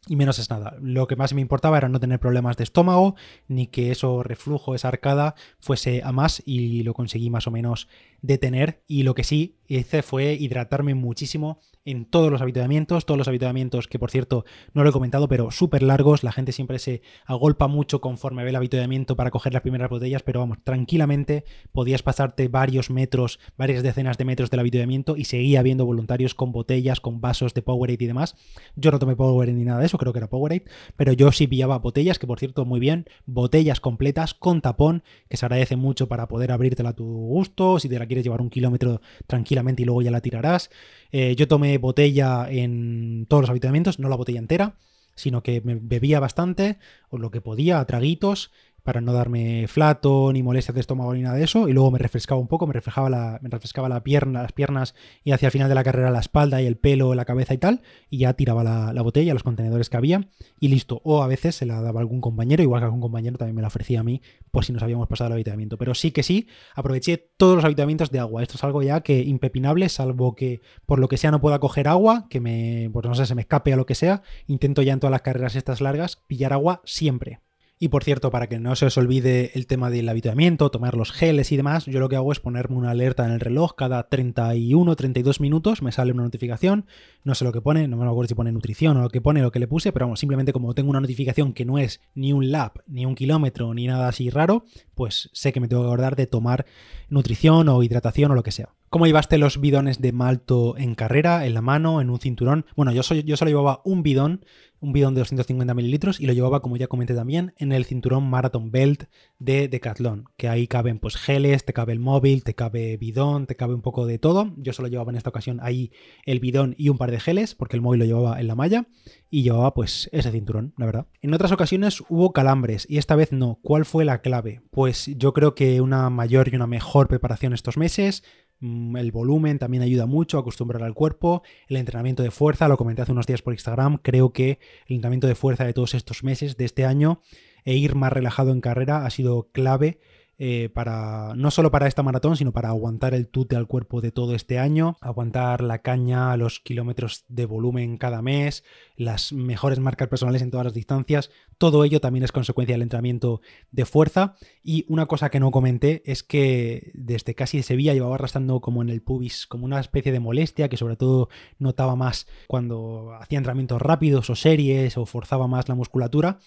y 0.08 0.16
menos 0.16 0.40
es 0.40 0.50
nada. 0.50 0.76
Lo 0.82 1.08
que 1.08 1.16
más 1.16 1.34
me 1.34 1.42
importaba 1.42 1.78
era 1.78 1.90
no 1.90 2.00
tener 2.00 2.20
problemas 2.20 2.58
de 2.58 2.64
estómago, 2.64 3.16
ni 3.48 3.68
que 3.68 3.92
eso 3.92 4.24
reflujo, 4.24 4.76
esa 4.76 4.88
arcada, 4.88 5.36
fuese 5.60 6.02
a 6.04 6.12
más 6.12 6.42
y 6.46 6.84
lo 6.84 6.94
conseguí 6.94 7.30
más 7.30 7.48
o 7.48 7.52
menos 7.52 7.88
detener. 8.22 8.84
Y 8.88 9.04
lo 9.04 9.16
que 9.16 9.24
sí 9.24 9.58
hice 9.68 10.02
fue 10.02 10.34
hidratarme 10.34 10.96
muchísimo 10.96 11.60
en 11.88 12.06
todos 12.06 12.30
los 12.30 12.42
habituamientos, 12.42 13.06
todos 13.06 13.18
los 13.18 13.30
habituamientos 13.30 13.88
que 13.88 13.98
por 13.98 14.12
cierto 14.12 14.44
no 14.74 14.84
lo 14.84 14.90
he 14.90 14.94
comentado, 14.94 15.30
pero 15.30 15.52
súper 15.52 15.84
largos, 15.84 16.22
la 16.22 16.34
gente 16.34 16.52
siempre 16.52 16.80
se 16.80 17.02
agolpa 17.26 17.68
mucho 17.68 18.02
conforme 18.02 18.44
ve 18.44 18.50
el 18.50 18.58
habituamiento 18.58 19.16
para 19.16 19.32
coger 19.32 19.54
las 19.54 19.62
primeras 19.62 19.90
botellas, 19.90 20.22
pero 20.22 20.42
vamos, 20.42 20.58
tranquilamente 20.64 21.46
podías 21.72 22.04
pasarte 22.04 22.50
varios 22.50 22.90
metros, 22.90 23.40
varias 23.58 23.84
decenas 23.84 24.18
de 24.18 24.26
metros 24.26 24.50
del 24.50 24.60
habituamiento 24.60 25.16
y 25.16 25.26
seguía 25.26 25.62
habiendo 25.62 25.86
voluntarios 25.86 26.36
con 26.36 26.52
botellas, 26.52 27.00
con 27.00 27.22
vasos 27.22 27.54
de 27.54 27.62
Powerade 27.62 28.04
y 28.04 28.08
demás. 28.08 28.36
Yo 28.76 28.92
no 28.92 29.00
tomé 29.00 29.16
Powerade 29.16 29.54
ni 29.54 29.64
nada 29.64 29.80
de 29.80 29.86
eso, 29.86 29.98
creo 29.98 30.12
que 30.12 30.20
era 30.20 30.30
Powerade, 30.30 30.66
pero 30.98 31.14
yo 31.14 31.32
sí 31.32 31.48
pillaba 31.48 31.80
botellas, 31.80 32.20
que 32.20 32.28
por 32.28 32.40
cierto 32.40 32.66
muy 32.66 32.82
bien, 32.82 33.06
botellas 33.26 33.80
completas 33.80 34.34
con 34.34 34.60
tapón, 34.60 35.04
que 35.30 35.38
se 35.38 35.46
agradece 35.46 35.78
mucho 35.78 36.10
para 36.10 36.28
poder 36.28 36.52
abrírtela 36.52 36.90
a 36.90 36.96
tu 36.96 37.06
gusto, 37.06 37.80
si 37.80 37.88
te 37.88 37.98
la 37.98 38.07
quieres 38.08 38.24
llevar 38.24 38.42
un 38.42 38.50
kilómetro 38.50 39.02
tranquilamente 39.28 39.84
y 39.84 39.86
luego 39.86 40.02
ya 40.02 40.12
la 40.12 40.22
tirarás. 40.22 40.70
Eh, 41.12 41.36
yo 41.36 41.48
tomé 41.48 41.78
botella 41.78 42.48
en 42.50 43.26
todos 43.30 43.42
los 43.42 43.50
habituamientos, 43.50 44.00
no 44.00 44.10
la 44.10 44.16
botella 44.16 44.40
entera, 44.40 44.76
sino 45.16 45.44
que 45.44 45.62
me 45.62 45.76
bebía 45.76 46.20
bastante, 46.20 46.78
o 47.10 47.18
lo 47.18 47.32
que 47.32 47.42
podía, 47.42 47.80
a 47.80 47.86
traguitos, 47.86 48.52
para 48.88 49.02
no 49.02 49.12
darme 49.12 49.68
flato, 49.68 50.32
ni 50.32 50.44
molestias 50.44 50.74
de 50.74 50.80
estómago, 50.80 51.14
ni 51.14 51.22
nada 51.22 51.36
de 51.36 51.44
eso. 51.44 51.68
Y 51.68 51.74
luego 51.74 51.92
me 51.92 52.00
refrescaba 52.00 52.40
un 52.40 52.48
poco, 52.48 52.68
me 52.68 52.72
refrescaba, 52.72 53.10
la, 53.10 53.38
me 53.42 53.50
refrescaba 53.50 53.90
la 53.90 54.02
pierna, 54.02 54.42
las 54.42 54.54
piernas 54.54 54.96
y 55.26 55.34
hacia 55.34 55.48
el 55.48 55.52
final 55.52 55.68
de 55.68 55.76
la 55.76 55.84
carrera 55.84 56.10
la 56.10 56.22
espalda 56.22 56.62
y 56.62 56.68
el 56.68 56.78
pelo, 56.78 57.14
la 57.14 57.26
cabeza 57.26 57.54
y 57.54 57.58
tal. 57.58 57.82
Y 58.10 58.20
ya 58.20 58.32
tiraba 58.32 58.64
la, 58.64 58.94
la 58.94 59.02
botella, 59.02 59.34
los 59.34 59.44
contenedores 59.44 59.90
que 59.90 59.98
había 59.98 60.30
y 60.62 60.70
listo. 60.70 61.02
O 61.04 61.22
a 61.22 61.28
veces 61.28 61.56
se 61.56 61.66
la 61.66 61.82
daba 61.82 62.00
a 62.00 62.02
algún 62.02 62.22
compañero, 62.22 62.64
igual 62.64 62.80
que 62.80 62.86
algún 62.86 63.02
compañero 63.02 63.38
también 63.38 63.58
me 63.58 63.62
la 63.62 63.68
ofrecía 63.68 64.00
a 64.00 64.04
mí 64.04 64.22
por 64.52 64.64
si 64.64 64.72
nos 64.72 64.82
habíamos 64.82 65.10
pasado 65.10 65.28
el 65.28 65.34
habitamiento. 65.34 65.78
Pero 65.78 65.94
sí 65.94 66.12
que 66.12 66.24
sí, 66.24 66.48
aproveché 66.74 67.18
todos 67.18 67.58
los 67.58 67.66
habitamientos 67.66 68.10
de 68.10 68.20
agua. 68.20 68.42
Esto 68.42 68.56
es 68.56 68.64
algo 68.64 68.84
ya 68.84 69.02
que 69.02 69.20
impepinable, 69.20 69.90
salvo 69.90 70.34
que 70.34 70.62
por 70.86 71.00
lo 71.00 71.10
que 71.10 71.18
sea 71.18 71.32
no 71.32 71.42
pueda 71.42 71.60
coger 71.60 71.90
agua, 71.90 72.28
que 72.30 72.40
me, 72.40 72.90
pues 72.94 73.06
no 73.06 73.16
sé, 73.16 73.26
se 73.26 73.36
me 73.36 73.42
escape 73.42 73.74
o 73.74 73.76
lo 73.76 73.86
que 73.86 73.96
sea. 73.96 74.22
Intento 74.46 74.82
ya 74.82 74.94
en 74.94 75.02
todas 75.02 75.12
las 75.12 75.24
carreras 75.24 75.58
estas 75.58 75.82
largas 75.82 76.24
pillar 76.26 76.54
agua 76.54 76.82
siempre. 76.86 77.42
Y 77.80 77.90
por 77.90 78.04
cierto, 78.04 78.32
para 78.32 78.48
que 78.48 78.58
no 78.58 78.76
se 78.76 78.88
os 78.88 78.98
olvide 78.98 79.52
el 79.54 79.68
tema 79.68 79.92
del 79.92 80.10
habituamiento, 80.10 80.72
tomar 80.72 80.96
los 80.96 81.12
geles 81.12 81.52
y 81.52 81.58
demás, 81.58 81.86
yo 81.86 82.00
lo 82.00 82.10
que 82.10 82.16
hago 82.16 82.32
es 82.32 82.40
ponerme 82.40 82.76
una 82.76 82.90
alerta 82.90 83.24
en 83.24 83.32
el 83.32 83.40
reloj 83.40 83.76
cada 83.76 84.10
31, 84.10 84.96
32 84.96 85.40
minutos, 85.40 85.84
me 85.84 85.92
sale 85.92 86.12
una 86.12 86.24
notificación, 86.24 86.88
no 87.24 87.36
sé 87.36 87.46
lo 87.46 87.52
que 87.52 87.62
pone, 87.62 87.88
no 87.88 87.98
me 87.98 88.06
acuerdo 88.06 88.30
si 88.30 88.34
pone 88.34 88.52
nutrición 88.52 88.98
o 88.98 89.04
lo 89.04 89.10
que 89.10 89.22
pone, 89.22 89.44
lo 89.44 89.52
que 89.52 89.60
le 89.60 89.68
puse, 89.68 89.94
pero 89.94 90.16
simplemente 90.16 90.54
como 90.54 90.74
tengo 90.74 90.90
una 90.90 91.02
notificación 91.02 91.54
que 91.54 91.66
no 91.66 91.78
es 91.78 92.02
ni 92.16 92.34
un 92.34 92.50
lap, 92.50 92.80
ni 92.88 93.06
un 93.06 93.14
kilómetro, 93.14 93.72
ni 93.76 93.86
nada 93.86 94.08
así 94.08 94.32
raro, 94.32 94.66
pues 94.96 95.30
sé 95.34 95.54
que 95.54 95.60
me 95.60 95.68
tengo 95.68 95.84
que 95.84 95.90
acordar 95.90 96.16
de 96.16 96.26
tomar 96.26 96.66
nutrición 97.10 97.70
o 97.70 97.84
hidratación 97.84 98.32
o 98.32 98.36
lo 98.36 98.42
que 98.42 98.52
sea. 98.52 98.77
¿Cómo 98.90 99.06
llevaste 99.06 99.38
los 99.38 99.60
bidones 99.60 100.00
de 100.00 100.14
malto 100.14 100.78
en 100.78 100.96
carrera, 100.96 101.46
en 101.46 101.54
la 101.54 101.62
mano, 101.62 102.00
en 102.00 102.10
un 102.10 102.20
cinturón? 102.20 102.66
Bueno, 102.78 102.94
yo, 102.94 103.04
solo 103.04 103.22
llevaba 103.22 103.82
un 103.84 104.02
bidón, 104.02 104.46
un 104.80 104.94
bidón 104.94 105.14
de 105.14 105.20
250 105.20 105.74
mililitros, 105.74 106.22
y 106.22 106.26
lo 106.26 106.32
llevaba, 106.32 106.62
como 106.62 106.78
ya 106.78 106.88
comenté 106.88 107.14
también, 107.14 107.54
en 107.58 107.74
el 107.74 107.84
cinturón 107.84 108.30
Marathon 108.30 108.72
Belt 108.72 109.10
de 109.40 109.68
Decathlon, 109.68 110.30
que 110.38 110.48
ahí 110.48 110.68
caben 110.68 111.00
pues 111.00 111.18
geles, 111.18 111.66
te 111.66 111.74
cabe 111.74 111.92
el 111.92 112.00
móvil, 112.00 112.44
te 112.44 112.56
cabe 112.56 112.96
bidón, 112.96 113.46
te 113.46 113.58
cabe 113.58 113.74
un 113.74 113.82
poco 113.82 114.06
de 114.06 114.20
todo. 114.20 114.54
Yo 114.56 114.72
solo 114.72 114.88
llevaba 114.88 115.12
en 115.12 115.18
esta 115.18 115.32
ocasión 115.32 115.60
ahí 115.62 115.92
el 116.26 116.40
bidón 116.40 116.74
y 116.78 116.88
un 116.88 116.98
par 116.98 117.12
de 117.12 117.20
geles, 117.20 117.56
porque 117.56 117.76
el 117.76 117.82
móvil 117.82 118.00
lo 118.00 118.06
llevaba 118.06 118.40
en 118.40 118.48
la 118.48 118.56
malla, 118.56 118.88
y 119.30 119.44
llevaba 119.44 119.74
pues 119.74 120.10
ese 120.14 120.32
cinturón, 120.32 120.74
la 120.78 120.86
verdad. 120.86 121.08
En 121.22 121.34
otras 121.34 121.52
ocasiones 121.52 122.04
hubo 122.08 122.32
calambres, 122.32 122.88
y 122.90 123.00
esta 123.00 123.18
vez 123.18 123.34
no. 123.34 123.60
¿Cuál 123.62 123.84
fue 123.84 124.06
la 124.06 124.22
clave? 124.22 124.62
Pues 124.72 125.12
yo 125.18 125.34
creo 125.34 125.56
que 125.56 125.82
una 125.82 126.10
mayor 126.10 126.48
y 126.48 126.56
una 126.56 126.68
mejor 126.68 127.10
preparación 127.10 127.52
estos 127.52 127.76
meses, 127.76 128.24
el 128.62 129.12
volumen 129.12 129.60
también 129.60 129.84
ayuda 129.84 130.06
mucho 130.06 130.38
a 130.38 130.42
acostumbrar 130.42 130.84
al 130.84 130.94
cuerpo. 130.94 131.44
El 131.68 131.78
entrenamiento 131.78 132.24
de 132.24 132.32
fuerza, 132.32 132.68
lo 132.68 132.78
comenté 132.78 133.02
hace 133.02 133.12
unos 133.12 133.28
días 133.28 133.42
por 133.42 133.54
Instagram. 133.54 133.98
Creo 133.98 134.34
que 134.34 134.60
el 134.88 134.96
entrenamiento 134.96 135.28
de 135.28 135.36
fuerza 135.36 135.66
de 135.66 135.74
todos 135.74 135.94
estos 135.94 136.24
meses, 136.24 136.58
de 136.58 136.66
este 136.66 136.86
año, 136.86 137.22
e 137.66 137.76
ir 137.76 137.96
más 137.96 138.14
relajado 138.14 138.52
en 138.52 138.62
carrera 138.62 139.06
ha 139.06 139.10
sido 139.10 139.50
clave 139.52 140.00
eh, 140.40 140.70
para 140.72 141.34
no 141.36 141.50
solo 141.50 141.72
para 141.72 141.88
esta 141.88 142.04
maratón, 142.04 142.38
sino 142.38 142.52
para 142.52 142.70
aguantar 142.70 143.16
el 143.16 143.28
tute 143.28 143.56
al 143.56 143.66
cuerpo 143.66 144.02
de 144.02 144.12
todo 144.12 144.36
este 144.36 144.60
año, 144.60 144.96
aguantar 145.02 145.62
la 145.62 145.80
caña, 145.80 146.38
los 146.38 146.60
kilómetros 146.60 147.26
de 147.28 147.46
volumen 147.46 147.98
cada 147.98 148.22
mes, 148.22 148.64
las 148.96 149.34
mejores 149.34 149.80
marcas 149.80 150.10
personales 150.10 150.44
en 150.44 150.52
todas 150.52 150.66
las 150.66 150.76
distancias. 150.76 151.32
Todo 151.58 151.84
ello 151.84 152.00
también 152.00 152.24
es 152.24 152.32
consecuencia 152.32 152.76
del 152.76 152.84
entrenamiento 152.84 153.42
de 153.72 153.86
fuerza. 153.86 154.36
Y 154.64 154.86
una 154.90 155.08
cosa 155.08 155.32
que 155.32 155.40
no 155.40 155.50
comenté 155.50 156.04
es 156.06 156.22
que 156.22 156.92
desde 156.94 157.34
casi 157.34 157.64
Sevilla 157.64 157.96
llevaba 157.96 158.16
arrastrando 158.16 158.62
como 158.62 158.84
en 158.84 158.90
el 158.90 159.02
pubis, 159.02 159.48
como 159.48 159.66
una 159.66 159.80
especie 159.80 160.12
de 160.12 160.20
molestia 160.20 160.70
que 160.70 160.78
sobre 160.78 160.98
todo 160.98 161.30
notaba 161.58 161.96
más 161.96 162.28
cuando 162.46 163.14
hacía 163.20 163.40
entrenamientos 163.40 163.82
rápidos 163.82 164.30
o 164.30 164.36
series 164.36 164.98
o 164.98 165.08
forzaba 165.08 165.48
más 165.48 165.68
la 165.68 165.74
musculatura 165.74 166.38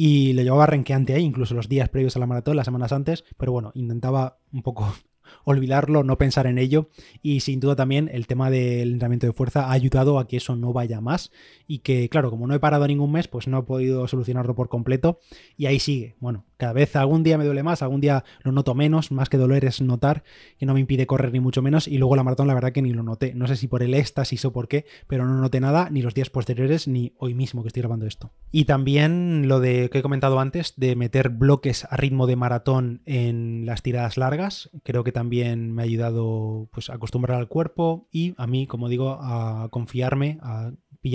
y 0.00 0.32
lo 0.32 0.42
llevaba 0.42 0.66
renqueante 0.66 1.12
ahí, 1.12 1.24
incluso 1.24 1.56
los 1.56 1.68
días 1.68 1.88
previos 1.88 2.14
a 2.14 2.20
la 2.20 2.26
maratón, 2.28 2.54
las 2.54 2.66
semanas 2.66 2.92
antes, 2.92 3.24
pero 3.36 3.50
bueno, 3.50 3.72
intentaba 3.74 4.38
un 4.52 4.62
poco 4.62 4.94
olvidarlo, 5.44 6.04
no 6.04 6.16
pensar 6.16 6.46
en 6.46 6.58
ello 6.58 6.88
y 7.20 7.40
sin 7.40 7.58
duda 7.58 7.74
también 7.74 8.08
el 8.12 8.28
tema 8.28 8.48
del 8.48 8.92
entrenamiento 8.92 9.26
de 9.26 9.32
fuerza 9.32 9.64
ha 9.64 9.72
ayudado 9.72 10.20
a 10.20 10.28
que 10.28 10.36
eso 10.36 10.54
no 10.54 10.72
vaya 10.72 11.00
más 11.00 11.32
y 11.66 11.80
que 11.80 12.08
claro, 12.08 12.30
como 12.30 12.46
no 12.46 12.54
he 12.54 12.60
parado 12.60 12.86
ningún 12.86 13.10
mes, 13.10 13.26
pues 13.26 13.48
no 13.48 13.58
he 13.58 13.62
podido 13.64 14.06
solucionarlo 14.06 14.54
por 14.54 14.68
completo 14.68 15.18
y 15.56 15.66
ahí 15.66 15.80
sigue. 15.80 16.14
Bueno, 16.20 16.44
cada 16.58 16.72
vez 16.74 16.94
algún 16.96 17.22
día 17.22 17.38
me 17.38 17.44
duele 17.44 17.62
más, 17.62 17.82
algún 17.82 18.00
día 18.00 18.24
lo 18.42 18.52
noto 18.52 18.74
menos, 18.74 19.10
más 19.10 19.28
que 19.28 19.38
doler 19.38 19.64
es 19.64 19.80
notar 19.80 20.24
que 20.58 20.66
no 20.66 20.74
me 20.74 20.80
impide 20.80 21.06
correr 21.06 21.32
ni 21.32 21.40
mucho 21.40 21.62
menos 21.62 21.88
y 21.88 21.96
luego 21.98 22.16
la 22.16 22.24
maratón 22.24 22.48
la 22.48 22.54
verdad 22.54 22.72
que 22.72 22.82
ni 22.82 22.92
lo 22.92 23.02
noté, 23.02 23.32
no 23.34 23.46
sé 23.46 23.56
si 23.56 23.68
por 23.68 23.82
el 23.82 23.94
éxtasis 23.94 24.44
o 24.44 24.52
por 24.52 24.68
qué, 24.68 24.84
pero 25.06 25.24
no 25.24 25.40
noté 25.40 25.60
nada 25.60 25.88
ni 25.90 26.02
los 26.02 26.14
días 26.14 26.30
posteriores 26.30 26.88
ni 26.88 27.14
hoy 27.18 27.34
mismo 27.34 27.62
que 27.62 27.68
estoy 27.68 27.82
grabando 27.82 28.06
esto. 28.06 28.32
Y 28.50 28.64
también 28.64 29.48
lo 29.48 29.60
de 29.60 29.88
que 29.90 29.98
he 29.98 30.02
comentado 30.02 30.40
antes 30.40 30.74
de 30.76 30.96
meter 30.96 31.28
bloques 31.28 31.86
a 31.88 31.96
ritmo 31.96 32.26
de 32.26 32.36
maratón 32.36 33.02
en 33.06 33.64
las 33.64 33.82
tiradas 33.82 34.16
largas, 34.16 34.70
creo 34.82 35.04
que 35.04 35.12
también 35.12 35.72
me 35.72 35.82
ha 35.82 35.84
ayudado 35.84 36.68
pues 36.72 36.90
a 36.90 36.94
acostumbrar 36.94 37.38
al 37.38 37.48
cuerpo 37.48 38.08
y 38.10 38.34
a 38.36 38.46
mí, 38.46 38.66
como 38.66 38.88
digo, 38.88 39.18
a 39.20 39.68
confiarme, 39.70 40.38
a 40.42 40.72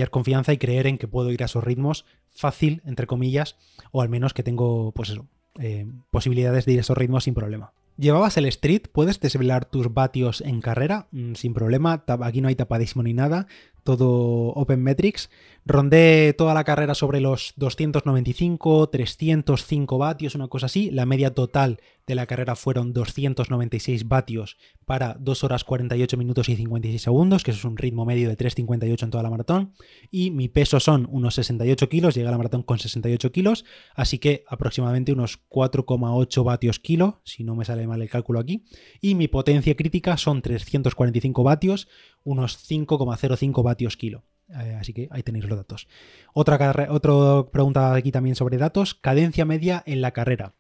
confianza 0.09 0.53
y 0.53 0.57
creer 0.57 0.87
en 0.87 0.97
que 0.97 1.07
puedo 1.07 1.31
ir 1.31 1.43
a 1.43 1.45
esos 1.45 1.63
ritmos 1.63 2.05
fácil, 2.29 2.81
entre 2.85 3.07
comillas, 3.07 3.57
o 3.91 4.01
al 4.01 4.09
menos 4.09 4.33
que 4.33 4.43
tengo, 4.43 4.91
pues 4.91 5.09
eso, 5.09 5.27
eh, 5.59 5.85
posibilidades 6.11 6.65
de 6.65 6.73
ir 6.73 6.79
a 6.79 6.81
esos 6.81 6.97
ritmos 6.97 7.25
sin 7.25 7.33
problema. 7.33 7.73
¿Llevabas 7.97 8.37
el 8.37 8.45
street? 8.45 8.87
¿Puedes 8.91 9.19
desvelar 9.19 9.65
tus 9.65 9.93
vatios 9.93 10.41
en 10.41 10.61
carrera? 10.61 11.07
Mm, 11.11 11.35
sin 11.35 11.53
problema, 11.53 12.03
aquí 12.21 12.41
no 12.41 12.47
hay 12.47 12.55
tapadísimo 12.55 13.03
ni 13.03 13.13
nada 13.13 13.47
todo 13.83 14.49
Open 14.53 14.81
Metrics. 14.81 15.29
Rondé 15.65 16.33
toda 16.37 16.53
la 16.53 16.65
carrera 16.65 16.93
sobre 16.93 17.21
los 17.21 17.53
295, 17.55 18.89
305 18.89 19.97
vatios, 19.97 20.35
una 20.35 20.49
cosa 20.49 20.65
así. 20.65 20.91
La 20.91 21.05
media 21.05 21.33
total 21.33 21.79
de 22.05 22.15
la 22.15 22.25
carrera 22.25 22.55
fueron 22.55 22.91
296 22.91 24.07
vatios 24.09 24.57
para 24.85 25.15
2 25.19 25.43
horas 25.45 25.63
48 25.63 26.17
minutos 26.17 26.49
y 26.49 26.57
56 26.57 27.01
segundos, 27.01 27.43
que 27.43 27.51
eso 27.51 27.59
es 27.59 27.65
un 27.65 27.77
ritmo 27.77 28.05
medio 28.05 28.27
de 28.27 28.37
3,58 28.37 29.03
en 29.03 29.09
toda 29.09 29.23
la 29.23 29.29
maratón. 29.29 29.73
Y 30.11 30.31
mi 30.31 30.49
peso 30.49 30.81
son 30.81 31.07
unos 31.09 31.35
68 31.35 31.87
kilos, 31.87 32.15
llegué 32.15 32.27
a 32.27 32.31
la 32.31 32.37
maratón 32.37 32.63
con 32.63 32.79
68 32.79 33.31
kilos, 33.31 33.63
así 33.95 34.19
que 34.19 34.43
aproximadamente 34.47 35.13
unos 35.13 35.39
4,8 35.49 36.43
vatios 36.43 36.79
kilo, 36.79 37.21
si 37.23 37.45
no 37.45 37.55
me 37.55 37.63
sale 37.63 37.87
mal 37.87 38.01
el 38.01 38.09
cálculo 38.09 38.39
aquí. 38.39 38.65
Y 38.99 39.15
mi 39.15 39.29
potencia 39.29 39.75
crítica 39.75 40.17
son 40.17 40.41
345 40.41 41.43
vatios, 41.43 41.87
unos 42.23 42.57
5,05 42.69 43.63
vatios 43.63 43.97
kilo. 43.97 44.23
Eh, 44.49 44.77
así 44.79 44.93
que 44.93 45.07
ahí 45.11 45.23
tenéis 45.23 45.45
los 45.45 45.57
datos. 45.57 45.87
Otra, 46.33 46.87
otra 46.89 47.51
pregunta 47.51 47.93
aquí 47.93 48.11
también 48.11 48.35
sobre 48.35 48.57
datos. 48.57 48.93
Cadencia 48.93 49.45
media 49.45 49.83
en 49.85 50.01
la 50.01 50.11
carrera. 50.11 50.53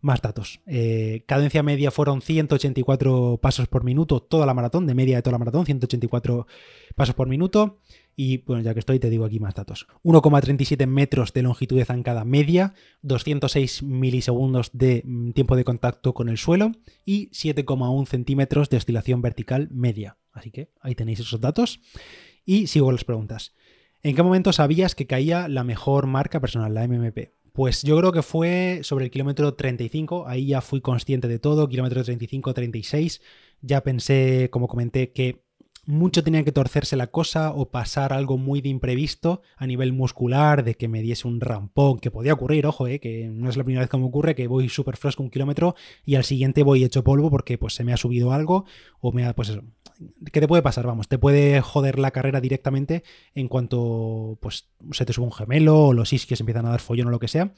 Más 0.00 0.20
datos. 0.20 0.60
Eh, 0.66 1.24
cadencia 1.26 1.62
media 1.62 1.90
fueron 1.90 2.20
184 2.20 3.40
pasos 3.40 3.66
por 3.66 3.82
minuto, 3.82 4.20
toda 4.20 4.46
la 4.46 4.52
maratón, 4.52 4.86
de 4.86 4.94
media 4.94 5.16
de 5.16 5.22
toda 5.22 5.32
la 5.32 5.38
maratón, 5.38 5.64
184 5.64 6.46
pasos 6.94 7.14
por 7.14 7.28
minuto. 7.28 7.80
Y 8.14 8.38
bueno, 8.38 8.62
ya 8.62 8.72
que 8.72 8.80
estoy, 8.80 8.98
te 8.98 9.10
digo 9.10 9.24
aquí 9.24 9.40
más 9.40 9.54
datos. 9.54 9.86
1,37 10.04 10.86
metros 10.86 11.32
de 11.32 11.42
longitud 11.42 11.76
de 11.76 11.84
zancada 11.84 12.24
media, 12.24 12.74
206 13.02 13.82
milisegundos 13.82 14.70
de 14.72 15.02
mm, 15.04 15.30
tiempo 15.32 15.56
de 15.56 15.64
contacto 15.64 16.14
con 16.14 16.28
el 16.28 16.38
suelo 16.38 16.72
y 17.04 17.28
7,1 17.30 18.06
centímetros 18.06 18.70
de 18.70 18.76
oscilación 18.76 19.22
vertical 19.22 19.68
media. 19.70 20.18
Así 20.36 20.50
que 20.50 20.70
ahí 20.80 20.94
tenéis 20.94 21.20
esos 21.20 21.40
datos. 21.40 21.80
Y 22.44 22.68
sigo 22.68 22.92
las 22.92 23.04
preguntas. 23.04 23.54
¿En 24.02 24.14
qué 24.14 24.22
momento 24.22 24.52
sabías 24.52 24.94
que 24.94 25.06
caía 25.06 25.48
la 25.48 25.64
mejor 25.64 26.06
marca 26.06 26.40
personal, 26.40 26.74
la 26.74 26.86
MMP? 26.86 27.32
Pues 27.52 27.82
yo 27.82 27.96
creo 27.98 28.12
que 28.12 28.22
fue 28.22 28.80
sobre 28.82 29.06
el 29.06 29.10
kilómetro 29.10 29.54
35, 29.54 30.28
ahí 30.28 30.48
ya 30.48 30.60
fui 30.60 30.82
consciente 30.82 31.26
de 31.26 31.38
todo, 31.38 31.68
kilómetro 31.68 32.04
35-36, 32.04 33.22
ya 33.62 33.82
pensé, 33.82 34.50
como 34.52 34.68
comenté, 34.68 35.10
que 35.12 35.46
mucho 35.86 36.22
tenía 36.22 36.44
que 36.44 36.52
torcerse 36.52 36.96
la 36.96 37.06
cosa 37.06 37.52
o 37.52 37.70
pasar 37.70 38.12
algo 38.12 38.36
muy 38.36 38.60
de 38.60 38.68
imprevisto 38.68 39.40
a 39.56 39.66
nivel 39.66 39.92
muscular, 39.92 40.64
de 40.64 40.74
que 40.74 40.88
me 40.88 41.00
diese 41.00 41.26
un 41.26 41.40
rampón, 41.40 41.98
que 41.98 42.10
podía 42.10 42.34
ocurrir, 42.34 42.66
ojo, 42.66 42.88
eh, 42.88 42.98
que 42.98 43.28
no 43.28 43.48
es 43.48 43.56
la 43.56 43.64
primera 43.64 43.82
vez 43.82 43.90
que 43.90 43.96
me 43.96 44.04
ocurre, 44.04 44.34
que 44.34 44.48
voy 44.48 44.68
súper 44.68 44.96
fresco 44.96 45.22
un 45.22 45.30
kilómetro 45.30 45.76
y 46.04 46.16
al 46.16 46.24
siguiente 46.24 46.62
voy 46.62 46.84
hecho 46.84 47.04
polvo 47.04 47.30
porque 47.30 47.56
pues 47.56 47.74
se 47.74 47.84
me 47.84 47.92
ha 47.92 47.96
subido 47.96 48.32
algo 48.32 48.66
o 49.00 49.12
me 49.12 49.24
ha, 49.24 49.34
pues 49.34 49.48
eso, 49.50 49.62
¿qué 50.32 50.40
te 50.40 50.48
puede 50.48 50.62
pasar? 50.62 50.86
Vamos, 50.86 51.08
te 51.08 51.18
puede 51.18 51.60
joder 51.60 51.98
la 51.98 52.10
carrera 52.10 52.40
directamente 52.40 53.02
en 53.34 53.48
cuanto 53.48 54.38
pues 54.40 54.68
se 54.92 55.04
te 55.04 55.12
sube 55.12 55.26
un 55.26 55.32
gemelo 55.32 55.86
o 55.86 55.92
los 55.92 56.12
isquios 56.12 56.40
empiezan 56.40 56.66
a 56.66 56.70
dar 56.70 56.80
follón 56.80 57.08
o 57.08 57.10
lo 57.10 57.18
que 57.18 57.28
sea, 57.28 57.52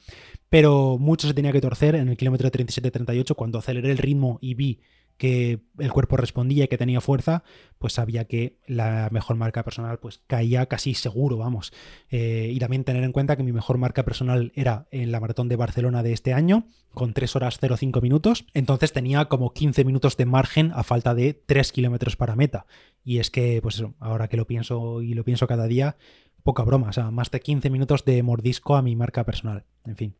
pero 0.49 0.97
mucho 0.97 1.27
se 1.27 1.33
tenía 1.33 1.51
que 1.51 1.61
torcer 1.61 1.95
en 1.95 2.09
el 2.09 2.17
kilómetro 2.17 2.49
37-38 2.49 3.35
cuando 3.35 3.59
aceleré 3.59 3.91
el 3.91 3.97
ritmo 3.97 4.39
y 4.41 4.53
vi 4.53 4.81
que 5.19 5.59
el 5.77 5.91
cuerpo 5.91 6.15
respondía 6.15 6.63
y 6.63 6.67
que 6.69 6.77
tenía 6.77 7.01
fuerza, 7.01 7.43
pues 7.77 7.91
sabía 7.91 8.23
que 8.23 8.57
la 8.65 9.09
mejor 9.11 9.35
marca 9.35 9.63
personal 9.63 9.99
pues 9.99 10.21
caía 10.25 10.65
casi 10.67 10.93
seguro, 10.93 11.37
vamos. 11.37 11.73
Eh, 12.09 12.49
y 12.53 12.57
también 12.57 12.85
tener 12.85 13.03
en 13.03 13.11
cuenta 13.11 13.35
que 13.35 13.43
mi 13.43 13.51
mejor 13.51 13.77
marca 13.77 14.05
personal 14.05 14.53
era 14.55 14.87
en 14.91 15.11
la 15.11 15.19
maratón 15.19 15.49
de 15.49 15.57
Barcelona 15.57 16.03
de 16.03 16.13
este 16.13 16.33
año, 16.33 16.67
con 16.93 17.13
3 17.13 17.35
horas 17.35 17.59
05 17.59 17.99
minutos. 17.99 18.45
Entonces 18.53 18.93
tenía 18.93 19.25
como 19.25 19.53
15 19.53 19.83
minutos 19.83 20.15
de 20.15 20.25
margen 20.25 20.71
a 20.73 20.83
falta 20.83 21.13
de 21.13 21.33
3 21.33 21.73
kilómetros 21.73 22.15
para 22.15 22.37
meta. 22.37 22.65
Y 23.03 23.19
es 23.19 23.29
que, 23.29 23.59
pues 23.61 23.75
eso, 23.75 23.95
ahora 23.99 24.29
que 24.29 24.37
lo 24.37 24.47
pienso 24.47 25.01
y 25.01 25.15
lo 25.15 25.25
pienso 25.25 25.47
cada 25.47 25.67
día, 25.67 25.97
poca 26.43 26.63
broma, 26.63 26.87
o 26.87 26.93
sea, 26.93 27.11
más 27.11 27.29
de 27.29 27.41
15 27.41 27.69
minutos 27.69 28.05
de 28.05 28.23
mordisco 28.23 28.77
a 28.77 28.81
mi 28.81 28.95
marca 28.95 29.25
personal. 29.25 29.65
En 29.83 29.97
fin. 29.97 30.15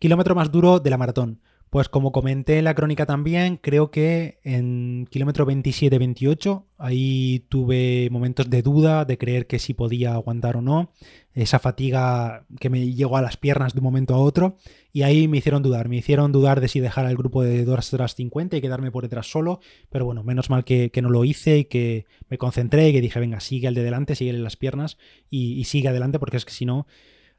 Kilómetro 0.00 0.34
más 0.34 0.50
duro 0.50 0.80
de 0.80 0.90
la 0.90 0.98
maratón. 0.98 1.40
Pues 1.70 1.90
como 1.90 2.12
comenté 2.12 2.58
en 2.58 2.64
la 2.64 2.74
crónica 2.74 3.04
también, 3.04 3.58
creo 3.58 3.90
que 3.90 4.38
en 4.42 5.06
kilómetro 5.10 5.46
27-28 5.46 6.64
ahí 6.78 7.44
tuve 7.50 8.08
momentos 8.10 8.48
de 8.48 8.62
duda, 8.62 9.04
de 9.04 9.18
creer 9.18 9.46
que 9.46 9.58
si 9.58 9.74
podía 9.74 10.14
aguantar 10.14 10.56
o 10.56 10.62
no, 10.62 10.92
esa 11.34 11.58
fatiga 11.58 12.46
que 12.58 12.70
me 12.70 12.92
llegó 12.92 13.18
a 13.18 13.22
las 13.22 13.36
piernas 13.36 13.74
de 13.74 13.80
un 13.80 13.84
momento 13.84 14.14
a 14.14 14.18
otro 14.18 14.56
y 14.94 15.02
ahí 15.02 15.28
me 15.28 15.38
hicieron 15.38 15.62
dudar, 15.62 15.90
me 15.90 15.96
hicieron 15.96 16.32
dudar 16.32 16.62
de 16.62 16.68
si 16.68 16.80
dejar 16.80 17.04
al 17.04 17.16
grupo 17.16 17.42
de 17.42 17.64
2 17.66 17.92
horas 17.92 18.14
50 18.14 18.56
y 18.56 18.60
quedarme 18.62 18.90
por 18.90 19.02
detrás 19.02 19.30
solo, 19.30 19.60
pero 19.90 20.06
bueno, 20.06 20.24
menos 20.24 20.48
mal 20.48 20.64
que, 20.64 20.90
no 21.02 21.10
lo 21.10 21.24
hice 21.24 21.58
y 21.58 21.64
que 21.66 22.06
me 22.30 22.38
concentré 22.38 22.88
y 22.88 22.92
que 22.92 23.02
dije, 23.02 23.20
venga, 23.20 23.40
sigue 23.40 23.68
al 23.68 23.74
de 23.74 23.82
delante, 23.82 24.14
sigue 24.14 24.30
en 24.30 24.42
las 24.42 24.56
piernas 24.56 24.96
y, 25.28 25.52
y 25.52 25.64
sigue 25.64 25.88
adelante 25.88 26.18
porque 26.18 26.38
es 26.38 26.44
que 26.44 26.52
si 26.52 26.64
no 26.64 26.86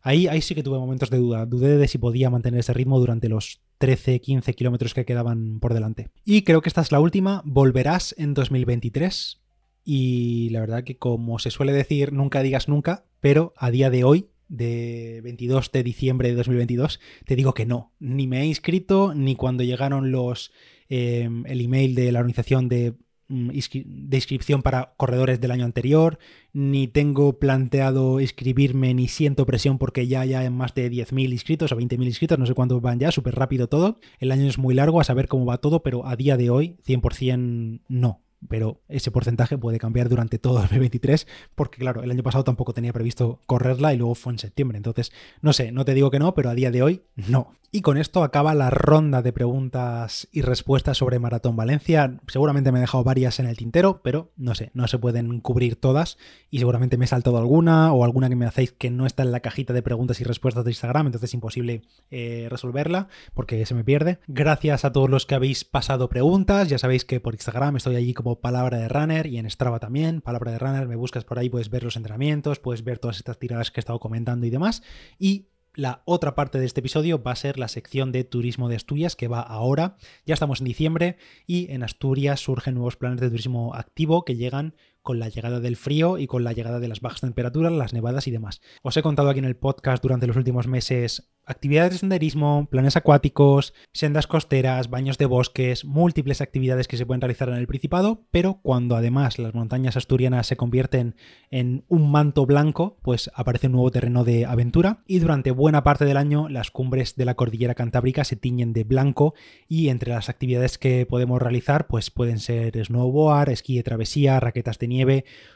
Ahí, 0.02 0.28
ahí 0.28 0.42
sí 0.42 0.56
que 0.56 0.64
tuve 0.64 0.78
momentos 0.78 1.10
de 1.10 1.18
duda. 1.18 1.46
Dudé 1.46 1.78
de 1.78 1.88
si 1.88 1.98
podía 1.98 2.30
mantener 2.30 2.62
ese 2.62 2.74
ritmo 2.74 3.00
durante 3.00 3.28
los 3.28 3.62
13, 3.80 4.20
15 4.20 4.54
kilómetros 4.54 4.94
que 4.94 5.06
quedaban 5.06 5.60
por 5.60 5.74
delante. 5.74 6.10
Y 6.26 6.44
creo 6.44 6.62
que 6.62 6.70
esta 6.70 6.82
es 6.82 6.92
la 6.92 7.00
última. 7.00 7.42
Volverás 7.46 8.14
en 8.18 8.34
2023. 8.34 9.42
Y 9.84 10.50
la 10.52 10.60
verdad 10.60 10.84
que 10.84 10.98
como 10.98 11.40
se 11.40 11.50
suele 11.50 11.74
decir, 11.74 12.14
nunca 12.14 12.44
digas 12.44 12.68
nunca, 12.68 13.06
pero 13.22 13.54
a 13.58 13.72
día 13.72 13.90
de 13.90 14.04
hoy, 14.04 14.30
de 14.50 15.22
22 15.24 15.72
de 15.72 15.84
diciembre 15.84 16.30
de 16.30 16.36
2022, 16.36 17.00
te 17.26 17.36
digo 17.36 17.54
que 17.54 17.66
no. 17.66 17.94
Ni 18.00 18.28
me 18.28 18.42
he 18.42 18.46
inscrito, 18.46 19.14
ni 19.16 19.36
cuando 19.36 19.64
llegaron 19.64 20.12
los... 20.12 20.52
Eh, 20.92 21.30
el 21.46 21.62
email 21.62 21.94
de 21.94 22.12
la 22.12 22.20
organización 22.20 22.68
de 22.68 22.96
de 23.30 24.18
inscripción 24.18 24.62
para 24.64 24.94
corredores 24.98 25.40
del 25.40 25.52
año 25.52 25.64
anterior, 25.64 26.20
ni 26.52 26.88
tengo 26.88 27.40
planteado 27.40 28.20
inscribirme, 28.20 28.94
ni 28.94 29.08
siento 29.08 29.46
presión 29.46 29.78
porque 29.78 30.08
ya 30.08 30.22
hay 30.22 30.50
más 30.50 30.74
de 30.74 30.92
10.000 30.92 31.32
inscritos 31.32 31.72
o 31.72 31.78
20.000 31.78 32.06
inscritos, 32.06 32.40
no 32.40 32.46
sé 32.46 32.56
cuántos 32.56 32.82
van 32.82 33.00
ya, 33.00 33.12
súper 33.12 33.36
rápido 33.36 33.68
todo. 33.68 34.00
El 34.20 34.32
año 34.32 34.48
es 34.48 34.58
muy 34.58 34.74
largo 34.74 35.00
a 35.00 35.04
saber 35.04 35.28
cómo 35.28 35.46
va 35.46 35.60
todo, 35.60 35.84
pero 35.84 36.06
a 36.08 36.16
día 36.16 36.38
de 36.38 36.50
hoy 36.50 36.78
100% 36.86 37.82
no 37.88 38.22
pero 38.48 38.82
ese 38.88 39.12
porcentaje 39.12 39.58
puede 39.58 39.80
cambiar 39.80 40.10
durante 40.10 40.40
todo 40.40 40.58
el 40.58 40.64
2023, 40.64 41.28
porque 41.56 41.80
claro, 41.80 42.04
el 42.04 42.12
año 42.12 42.24
pasado 42.24 42.44
tampoco 42.44 42.74
tenía 42.74 42.94
previsto 42.94 43.42
correrla 43.46 43.94
y 43.94 43.98
luego 43.98 44.16
fue 44.16 44.34
en 44.34 44.40
septiembre. 44.40 44.78
Entonces, 44.78 45.12
no 45.42 45.54
sé, 45.54 45.72
no 45.72 45.86
te 45.86 45.94
digo 45.94 46.12
que 46.12 46.20
no, 46.20 46.34
pero 46.34 46.50
a 46.50 46.56
día 46.56 46.72
de 46.72 46.84
hoy 46.84 47.04
no. 47.16 47.54
Y 47.72 47.82
con 47.82 48.00
esto 48.00 48.24
acaba 48.24 48.56
la 48.56 48.72
ronda 48.72 49.22
de 49.22 49.32
preguntas 49.32 50.28
y 50.32 50.42
respuestas 50.42 50.98
sobre 50.98 51.20
Maratón 51.20 51.56
Valencia. 51.56 52.20
Seguramente 52.28 52.72
me 52.72 52.80
he 52.80 52.82
dejado 52.82 53.04
varias 53.04 53.40
en 53.40 53.46
el 53.46 53.58
tintero, 53.58 54.02
pero 54.02 54.32
no 54.38 54.56
sé, 54.56 54.72
no 54.74 54.88
se 54.88 54.98
pueden 54.98 55.40
cubrir 55.40 55.76
todas 55.76 56.18
y 56.50 56.58
seguramente 56.58 56.98
me 56.98 57.06
he 57.06 57.08
saltado 57.08 57.38
alguna 57.38 57.94
o 57.94 58.04
alguna 58.04 58.28
que 58.28 58.36
me 58.36 58.48
hacéis 58.48 58.72
que 58.72 58.90
no 58.90 59.06
está 59.06 59.22
en 59.22 59.32
la 59.32 59.42
cajita 59.42 59.72
de 59.74 59.84
preguntas 59.84 60.20
y 60.20 60.24
respuestas 60.24 60.66
de 60.66 60.72
Instagram, 60.72 61.06
entonces 61.06 61.30
es 61.30 61.34
imposible 61.36 61.84
eh, 62.10 62.48
resolverla 62.50 63.08
porque 63.36 63.64
se 63.68 63.76
me 63.76 63.84
pierde. 63.84 64.18
Gracias 64.28 64.84
a 64.84 64.92
todos 64.92 65.10
los 65.10 65.28
que 65.28 65.36
habéis 65.36 65.64
pasado 65.64 66.10
preguntas, 66.10 66.70
ya 66.70 66.80
sabéis 66.80 67.06
que 67.06 67.20
por 67.20 67.36
Instagram 67.36 67.78
estoy 67.78 67.96
allí 67.98 68.16
como 68.16 68.29
Palabra 68.38 68.78
de 68.78 68.88
Runner 68.88 69.26
y 69.26 69.38
en 69.38 69.50
Strava 69.50 69.80
también. 69.80 70.22
Palabra 70.22 70.52
de 70.52 70.60
Runner, 70.60 70.88
me 70.88 70.96
buscas 70.96 71.26
por 71.26 71.40
ahí, 71.40 71.50
puedes 71.50 71.70
ver 71.70 71.84
los 71.84 71.96
entrenamientos, 71.96 72.60
puedes 72.60 72.84
ver 72.84 73.00
todas 73.00 73.18
estas 73.18 73.40
tiradas 73.40 73.72
que 73.72 73.80
he 73.80 73.82
estado 73.82 74.00
comentando 74.00 74.46
y 74.46 74.50
demás. 74.50 74.84
Y 75.18 75.48
la 75.76 76.02
otra 76.06 76.36
parte 76.36 76.60
de 76.60 76.66
este 76.66 76.82
episodio 76.82 77.22
va 77.22 77.32
a 77.32 77.36
ser 77.36 77.58
la 77.58 77.68
sección 77.68 78.12
de 78.12 78.24
turismo 78.24 78.70
de 78.70 78.76
Asturias 78.76 79.16
que 79.16 79.28
va 79.28 79.42
ahora. 79.42 79.98
Ya 80.26 80.34
estamos 80.34 80.60
en 80.60 80.66
diciembre 80.66 81.18
y 81.48 81.72
en 81.72 81.84
Asturias 81.84 82.42
surgen 82.42 82.76
nuevos 82.76 82.98
planes 82.98 83.22
de 83.22 83.30
turismo 83.30 83.74
activo 83.76 84.26
que 84.26 84.36
llegan 84.36 84.76
con 85.10 85.18
la 85.18 85.28
llegada 85.28 85.60
del 85.60 85.76
frío 85.76 86.20
y 86.20 86.28
con 86.28 86.44
la 86.44 86.54
llegada 86.54 86.80
de 86.80 86.88
las 86.88 87.02
bajas 87.02 87.22
temperaturas, 87.22 87.72
las 87.72 87.94
nevadas 87.94 88.28
y 88.28 88.32
demás. 88.32 88.62
Os 88.84 88.96
he 88.96 89.02
contado 89.02 89.32
aquí 89.32 89.40
en 89.40 89.46
el 89.46 89.56
podcast 89.56 90.04
durante 90.04 90.28
los 90.28 90.38
últimos 90.38 90.68
meses 90.68 91.32
actividades 91.50 91.94
de 91.94 91.98
senderismo, 91.98 92.68
planes 92.70 92.96
acuáticos, 92.96 93.74
sendas 93.92 94.28
costeras, 94.28 94.92
baños 94.92 95.18
de 95.18 95.26
bosques, 95.26 95.84
múltiples 95.84 96.42
actividades 96.42 96.88
que 96.88 96.96
se 96.96 97.08
pueden 97.08 97.22
realizar 97.22 97.50
en 97.50 97.56
el 97.56 97.66
Principado, 97.66 98.28
pero 98.30 98.60
cuando 98.62 98.96
además 98.96 99.40
las 99.40 99.56
montañas 99.56 99.98
asturianas 99.98 100.46
se 100.46 100.58
convierten 100.58 101.16
en 101.50 101.86
un 101.88 102.12
manto 102.12 102.46
blanco, 102.46 103.00
pues 103.02 103.32
aparece 103.34 103.66
un 103.66 103.74
nuevo 103.74 103.90
terreno 103.90 104.24
de 104.24 104.46
aventura 104.46 105.04
y 105.08 105.18
durante 105.18 105.50
buena 105.50 105.84
parte 105.84 106.06
del 106.06 106.18
año 106.18 106.50
las 106.50 106.70
cumbres 106.70 107.16
de 107.16 107.26
la 107.26 107.34
cordillera 107.34 107.74
cantábrica 107.74 108.24
se 108.24 108.36
tiñen 108.36 108.72
de 108.72 108.84
blanco 108.84 109.34
y 109.68 109.90
entre 109.90 110.12
las 110.12 110.30
actividades 110.30 110.78
que 110.78 111.08
podemos 111.08 111.42
realizar 111.42 111.88
pues 111.88 112.12
pueden 112.12 112.38
ser 112.38 112.86
snowboard, 112.86 113.50
esquí 113.50 113.76
de 113.76 113.84
travesía, 113.84 114.40
raquetas 114.40 114.78
de 114.78 114.88
nieve, 114.88 114.99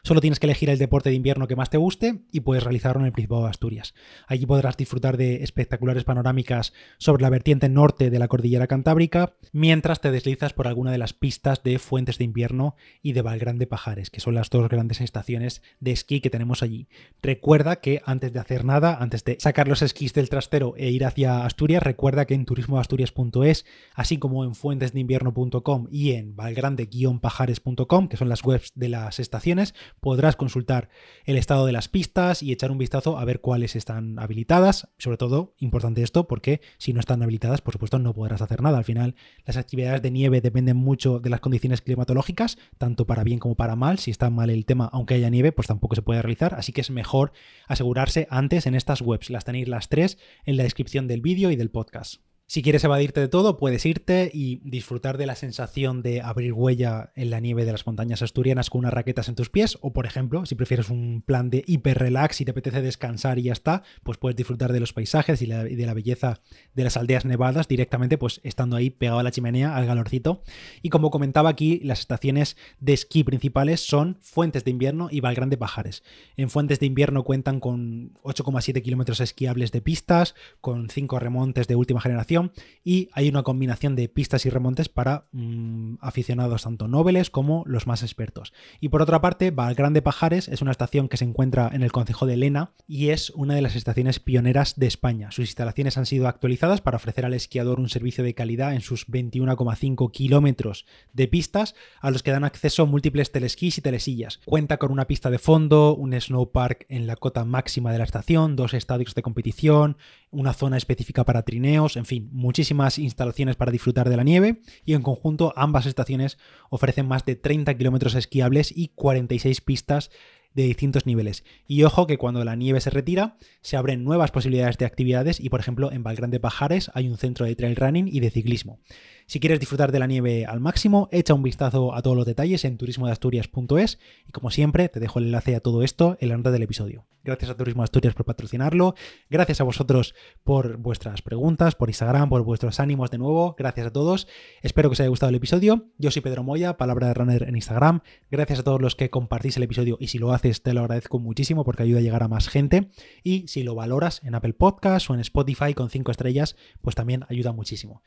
solo 0.03 0.21
tienes 0.21 0.39
que 0.39 0.47
elegir 0.47 0.69
el 0.69 0.77
deporte 0.77 1.09
de 1.09 1.15
invierno 1.15 1.47
que 1.47 1.55
más 1.55 1.69
te 1.69 1.77
guste 1.77 2.21
y 2.31 2.41
puedes 2.41 2.63
realizarlo 2.63 3.01
en 3.01 3.07
el 3.07 3.13
Principado 3.13 3.43
de 3.43 3.49
Asturias. 3.49 3.93
Allí 4.27 4.45
podrás 4.45 4.77
disfrutar 4.77 5.17
de 5.17 5.43
espectáculos 5.43 6.03
panorámicas 6.03 6.73
sobre 6.97 7.21
la 7.23 7.29
vertiente 7.29 7.69
norte 7.69 8.09
de 8.09 8.19
la 8.19 8.27
cordillera 8.27 8.67
cantábrica, 8.67 9.35
mientras 9.51 10.01
te 10.01 10.11
deslizas 10.11 10.53
por 10.53 10.67
alguna 10.67 10.91
de 10.91 10.97
las 10.97 11.13
pistas 11.13 11.63
de 11.63 11.79
Fuentes 11.79 12.17
de 12.17 12.25
Invierno 12.25 12.75
y 13.01 13.13
de 13.13 13.21
Valgrande 13.21 13.67
Pajares, 13.67 14.09
que 14.09 14.19
son 14.19 14.35
las 14.35 14.49
dos 14.49 14.69
grandes 14.69 15.01
estaciones 15.01 15.61
de 15.79 15.91
esquí 15.91 16.21
que 16.21 16.29
tenemos 16.29 16.63
allí. 16.63 16.87
Recuerda 17.21 17.77
que 17.77 18.01
antes 18.05 18.33
de 18.33 18.39
hacer 18.39 18.65
nada, 18.65 18.97
antes 18.99 19.23
de 19.23 19.37
sacar 19.39 19.67
los 19.67 19.81
esquís 19.81 20.13
del 20.13 20.29
trastero 20.29 20.73
e 20.77 20.89
ir 20.89 21.05
hacia 21.05 21.45
Asturias, 21.45 21.83
recuerda 21.83 22.25
que 22.25 22.33
en 22.33 22.45
turismoasturias.es, 22.45 23.65
así 23.93 24.17
como 24.17 24.43
en 24.43 24.55
fuentesdeinvierno.com 24.55 25.87
y 25.91 26.11
en 26.11 26.35
valgrande-pajares.com, 26.35 28.07
que 28.07 28.17
son 28.17 28.29
las 28.29 28.43
webs 28.43 28.71
de 28.75 28.89
las 28.89 29.19
estaciones, 29.23 29.73
podrás 29.99 30.35
consultar 30.35 30.89
el 31.25 31.37
estado 31.37 31.65
de 31.65 31.71
las 31.71 31.87
pistas 31.87 32.43
y 32.43 32.51
echar 32.51 32.71
un 32.71 32.77
vistazo 32.77 33.17
a 33.17 33.25
ver 33.25 33.41
cuáles 33.41 33.75
están 33.75 34.19
habilitadas, 34.19 34.89
sobre 34.97 35.17
todo 35.17 35.55
importante 35.57 36.03
esto 36.03 36.27
porque 36.27 36.61
si 36.77 36.93
no 36.93 36.99
están 36.99 37.23
habilitadas, 37.23 37.61
por 37.61 37.73
supuesto, 37.73 37.99
no 37.99 38.13
podrás 38.13 38.41
hacer 38.41 38.61
nada. 38.61 38.77
Al 38.77 38.83
final, 38.83 39.15
las 39.45 39.57
actividades 39.57 40.01
de 40.01 40.11
nieve 40.11 40.41
dependen 40.41 40.77
mucho 40.77 41.19
de 41.19 41.29
las 41.29 41.39
condiciones 41.39 41.81
climatológicas, 41.81 42.57
tanto 42.77 43.05
para 43.05 43.23
bien 43.23 43.39
como 43.39 43.55
para 43.55 43.75
mal. 43.75 43.99
Si 43.99 44.11
está 44.11 44.29
mal 44.29 44.49
el 44.49 44.65
tema, 44.65 44.89
aunque 44.91 45.15
haya 45.15 45.29
nieve, 45.29 45.51
pues 45.51 45.67
tampoco 45.67 45.95
se 45.95 46.01
puede 46.01 46.21
realizar. 46.21 46.55
Así 46.55 46.71
que 46.71 46.81
es 46.81 46.91
mejor 46.91 47.31
asegurarse 47.67 48.27
antes 48.29 48.67
en 48.67 48.75
estas 48.75 49.01
webs. 49.01 49.29
Las 49.29 49.45
tenéis 49.45 49.67
las 49.67 49.89
tres 49.89 50.17
en 50.45 50.57
la 50.57 50.63
descripción 50.63 51.07
del 51.07 51.21
vídeo 51.21 51.51
y 51.51 51.55
del 51.55 51.71
podcast. 51.71 52.21
Si 52.53 52.61
quieres 52.61 52.83
evadirte 52.83 53.19
de 53.19 53.29
todo, 53.29 53.57
puedes 53.57 53.83
irte 53.83 54.29
y 54.31 54.57
disfrutar 54.57 55.17
de 55.17 55.25
la 55.25 55.33
sensación 55.33 56.03
de 56.03 56.21
abrir 56.21 56.53
huella 56.53 57.11
en 57.15 57.31
la 57.31 57.39
nieve 57.39 57.65
de 57.65 57.71
las 57.71 57.87
montañas 57.87 58.21
asturianas 58.21 58.69
con 58.69 58.77
unas 58.77 58.93
raquetas 58.93 59.27
en 59.27 59.33
tus 59.33 59.49
pies. 59.49 59.79
O, 59.81 59.91
por 59.91 60.05
ejemplo, 60.05 60.45
si 60.45 60.53
prefieres 60.53 60.89
un 60.89 61.23
plan 61.25 61.49
de 61.49 61.63
hiper 61.65 61.97
relax 61.97 62.41
y 62.41 62.45
te 62.45 62.51
apetece 62.51 62.83
descansar 62.83 63.39
y 63.39 63.45
ya 63.45 63.53
está, 63.53 63.81
pues 64.03 64.19
puedes 64.19 64.35
disfrutar 64.35 64.71
de 64.71 64.79
los 64.79 64.93
paisajes 64.93 65.41
y, 65.41 65.47
de 65.47 65.85
la 65.87 65.95
belleza 65.95 66.41
de 66.75 66.83
las 66.83 66.95
aldeas 66.95 67.25
nevadas 67.25 67.67
directamente, 67.67 68.19
pues 68.19 68.39
estando 68.43 68.75
ahí 68.75 68.91
pegado 68.91 69.17
a 69.17 69.23
la 69.23 69.31
chimenea, 69.31 69.75
al 69.75 69.87
calorcito. 69.87 70.43
Y 70.83 70.89
como 70.89 71.09
comentaba 71.09 71.49
aquí, 71.49 71.79
las 71.83 72.01
estaciones 72.01 72.55
de 72.79 72.93
esquí 72.93 73.23
principales 73.23 73.83
son 73.83 74.19
Fuentes 74.21 74.63
de 74.63 74.69
Invierno 74.69 75.07
y 75.09 75.21
Valgrande 75.21 75.57
Pajares. 75.57 76.03
En 76.37 76.51
Fuentes 76.51 76.79
de 76.79 76.85
Invierno 76.85 77.23
cuentan 77.23 77.59
con 77.59 78.13
8,7 78.21 78.83
kilómetros 78.83 79.21
esquiables 79.21 79.71
de 79.71 79.81
pistas, 79.81 80.35
con 80.61 80.91
5 80.91 81.17
remontes 81.17 81.67
de 81.67 81.75
última 81.75 81.99
generación 81.99 82.42
y 82.83 83.09
hay 83.13 83.29
una 83.29 83.43
combinación 83.43 83.95
de 83.95 84.09
pistas 84.09 84.45
y 84.45 84.49
remontes 84.49 84.89
para 84.89 85.27
mm, 85.31 85.95
aficionados 86.01 86.63
tanto 86.63 86.87
nobles 86.87 87.29
como 87.29 87.63
los 87.65 87.87
más 87.87 88.03
expertos. 88.03 88.53
Y 88.79 88.89
por 88.89 89.01
otra 89.01 89.21
parte, 89.21 89.51
Valgrande 89.51 90.01
Pajares 90.01 90.47
es 90.47 90.61
una 90.61 90.71
estación 90.71 91.09
que 91.09 91.17
se 91.17 91.25
encuentra 91.25 91.69
en 91.73 91.83
el 91.83 91.91
concejo 91.91 92.25
de 92.25 92.37
Lena 92.37 92.73
y 92.87 93.09
es 93.09 93.29
una 93.31 93.55
de 93.55 93.61
las 93.61 93.75
estaciones 93.75 94.19
pioneras 94.19 94.75
de 94.77 94.87
España. 94.87 95.31
Sus 95.31 95.45
instalaciones 95.45 95.97
han 95.97 96.05
sido 96.05 96.27
actualizadas 96.27 96.81
para 96.81 96.97
ofrecer 96.97 97.25
al 97.25 97.33
esquiador 97.33 97.79
un 97.79 97.89
servicio 97.89 98.23
de 98.23 98.33
calidad 98.33 98.73
en 98.73 98.81
sus 98.81 99.07
21,5 99.07 100.11
kilómetros 100.11 100.85
de 101.13 101.27
pistas 101.27 101.75
a 102.01 102.11
los 102.11 102.23
que 102.23 102.31
dan 102.31 102.43
acceso 102.43 102.85
múltiples 102.85 103.31
telesquís 103.31 103.77
y 103.77 103.81
telesillas. 103.81 104.39
Cuenta 104.45 104.77
con 104.77 104.91
una 104.91 105.07
pista 105.07 105.29
de 105.29 105.39
fondo, 105.39 105.95
un 105.95 106.13
snowpark 106.19 106.85
en 106.89 107.07
la 107.07 107.15
cota 107.15 107.45
máxima 107.45 107.91
de 107.91 107.97
la 107.97 108.03
estación, 108.03 108.55
dos 108.55 108.73
estadios 108.73 109.15
de 109.15 109.21
competición, 109.21 109.97
una 110.33 110.53
zona 110.53 110.77
específica 110.77 111.23
para 111.23 111.43
trineos, 111.43 111.95
en 111.95 112.05
fin, 112.05 112.29
muchísimas 112.31 112.99
instalaciones 112.99 113.55
para 113.55 113.71
disfrutar 113.71 114.09
de 114.09 114.17
la 114.17 114.23
nieve. 114.23 114.61
Y 114.83 114.93
en 114.93 115.01
conjunto 115.01 115.53
ambas 115.55 115.85
estaciones 115.85 116.37
ofrecen 116.69 117.07
más 117.07 117.25
de 117.25 117.35
30 117.35 117.75
kilómetros 117.77 118.15
esquiables 118.15 118.75
y 118.75 118.89
46 118.89 119.61
pistas 119.61 120.11
de 120.53 120.63
distintos 120.63 121.05
niveles. 121.05 121.43
Y 121.67 121.83
ojo 121.83 122.07
que 122.07 122.17
cuando 122.17 122.43
la 122.43 122.55
nieve 122.55 122.81
se 122.81 122.89
retira, 122.89 123.37
se 123.61 123.77
abren 123.77 124.03
nuevas 124.03 124.31
posibilidades 124.31 124.77
de 124.77 124.85
actividades 124.85 125.39
y 125.39 125.49
por 125.49 125.59
ejemplo 125.59 125.91
en 125.91 126.03
Valgrande 126.03 126.39
Pajares 126.39 126.91
hay 126.93 127.07
un 127.07 127.17
centro 127.17 127.45
de 127.45 127.55
trail 127.55 127.75
running 127.75 128.07
y 128.07 128.19
de 128.19 128.31
ciclismo. 128.31 128.79
Si 129.25 129.39
quieres 129.39 129.59
disfrutar 129.59 129.91
de 129.91 129.99
la 129.99 130.07
nieve 130.07 130.45
al 130.45 130.59
máximo, 130.59 131.07
echa 131.11 131.33
un 131.33 131.43
vistazo 131.43 131.95
a 131.95 132.01
todos 132.01 132.17
los 132.17 132.25
detalles 132.25 132.65
en 132.65 132.77
turismodeasturias.es 132.77 133.99
y 134.27 134.31
como 134.31 134.51
siempre 134.51 134.89
te 134.89 134.99
dejo 134.99 135.19
el 135.19 135.25
enlace 135.25 135.55
a 135.55 135.61
todo 135.61 135.81
esto 135.81 136.17
en 136.19 136.29
la 136.29 136.37
nota 136.37 136.51
del 136.51 136.63
episodio. 136.63 137.05
Gracias 137.23 137.49
a 137.49 137.55
Turismo 137.55 137.83
Asturias 137.83 138.13
por 138.13 138.25
patrocinarlo, 138.25 138.95
gracias 139.29 139.61
a 139.61 139.63
vosotros 139.63 140.13
por 140.43 140.75
vuestras 140.75 141.21
preguntas, 141.21 141.73
por 141.73 141.89
Instagram, 141.89 142.27
por 142.27 142.43
vuestros 142.43 142.81
ánimos 142.81 143.11
de 143.11 143.17
nuevo, 143.17 143.55
gracias 143.57 143.87
a 143.87 143.93
todos. 143.93 144.27
Espero 144.61 144.89
que 144.89 144.93
os 144.93 144.99
haya 144.99 145.09
gustado 145.09 145.29
el 145.29 145.35
episodio. 145.35 145.87
Yo 145.97 146.11
soy 146.11 146.21
Pedro 146.21 146.43
Moya, 146.43 146.75
palabra 146.75 147.07
de 147.07 147.13
runner 147.13 147.43
en 147.43 147.55
Instagram. 147.55 148.01
Gracias 148.29 148.59
a 148.59 148.63
todos 148.63 148.81
los 148.81 148.95
que 148.95 149.09
compartís 149.09 149.55
el 149.55 149.63
episodio 149.63 149.95
y 150.01 150.07
si 150.07 150.17
lo 150.17 150.33
haces 150.33 150.42
te 150.51 150.73
lo 150.73 150.81
agradezco 150.81 151.19
muchísimo 151.19 151.63
porque 151.63 151.83
ayuda 151.83 151.99
a 151.99 152.03
llegar 152.03 152.23
a 152.23 152.27
más 152.27 152.49
gente. 152.49 152.89
Y 153.23 153.47
si 153.47 153.63
lo 153.63 153.75
valoras 153.75 154.21
en 154.23 154.35
Apple 154.35 154.53
Podcast 154.53 155.09
o 155.09 155.13
en 155.13 155.21
Spotify 155.21 155.73
con 155.73 155.89
5 155.89 156.11
estrellas, 156.11 156.55
pues 156.81 156.95
también 156.95 157.25
ayuda 157.29 157.53
muchísimo. 157.53 158.03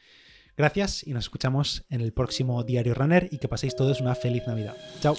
Gracias 0.56 1.06
y 1.06 1.12
nos 1.12 1.24
escuchamos 1.24 1.84
en 1.90 2.00
el 2.00 2.12
próximo 2.12 2.62
Diario 2.64 2.94
Runner 2.94 3.28
y 3.30 3.38
que 3.38 3.48
paséis 3.48 3.76
todos 3.76 4.00
una 4.00 4.14
feliz 4.14 4.46
Navidad. 4.46 4.76
Chao. 5.00 5.16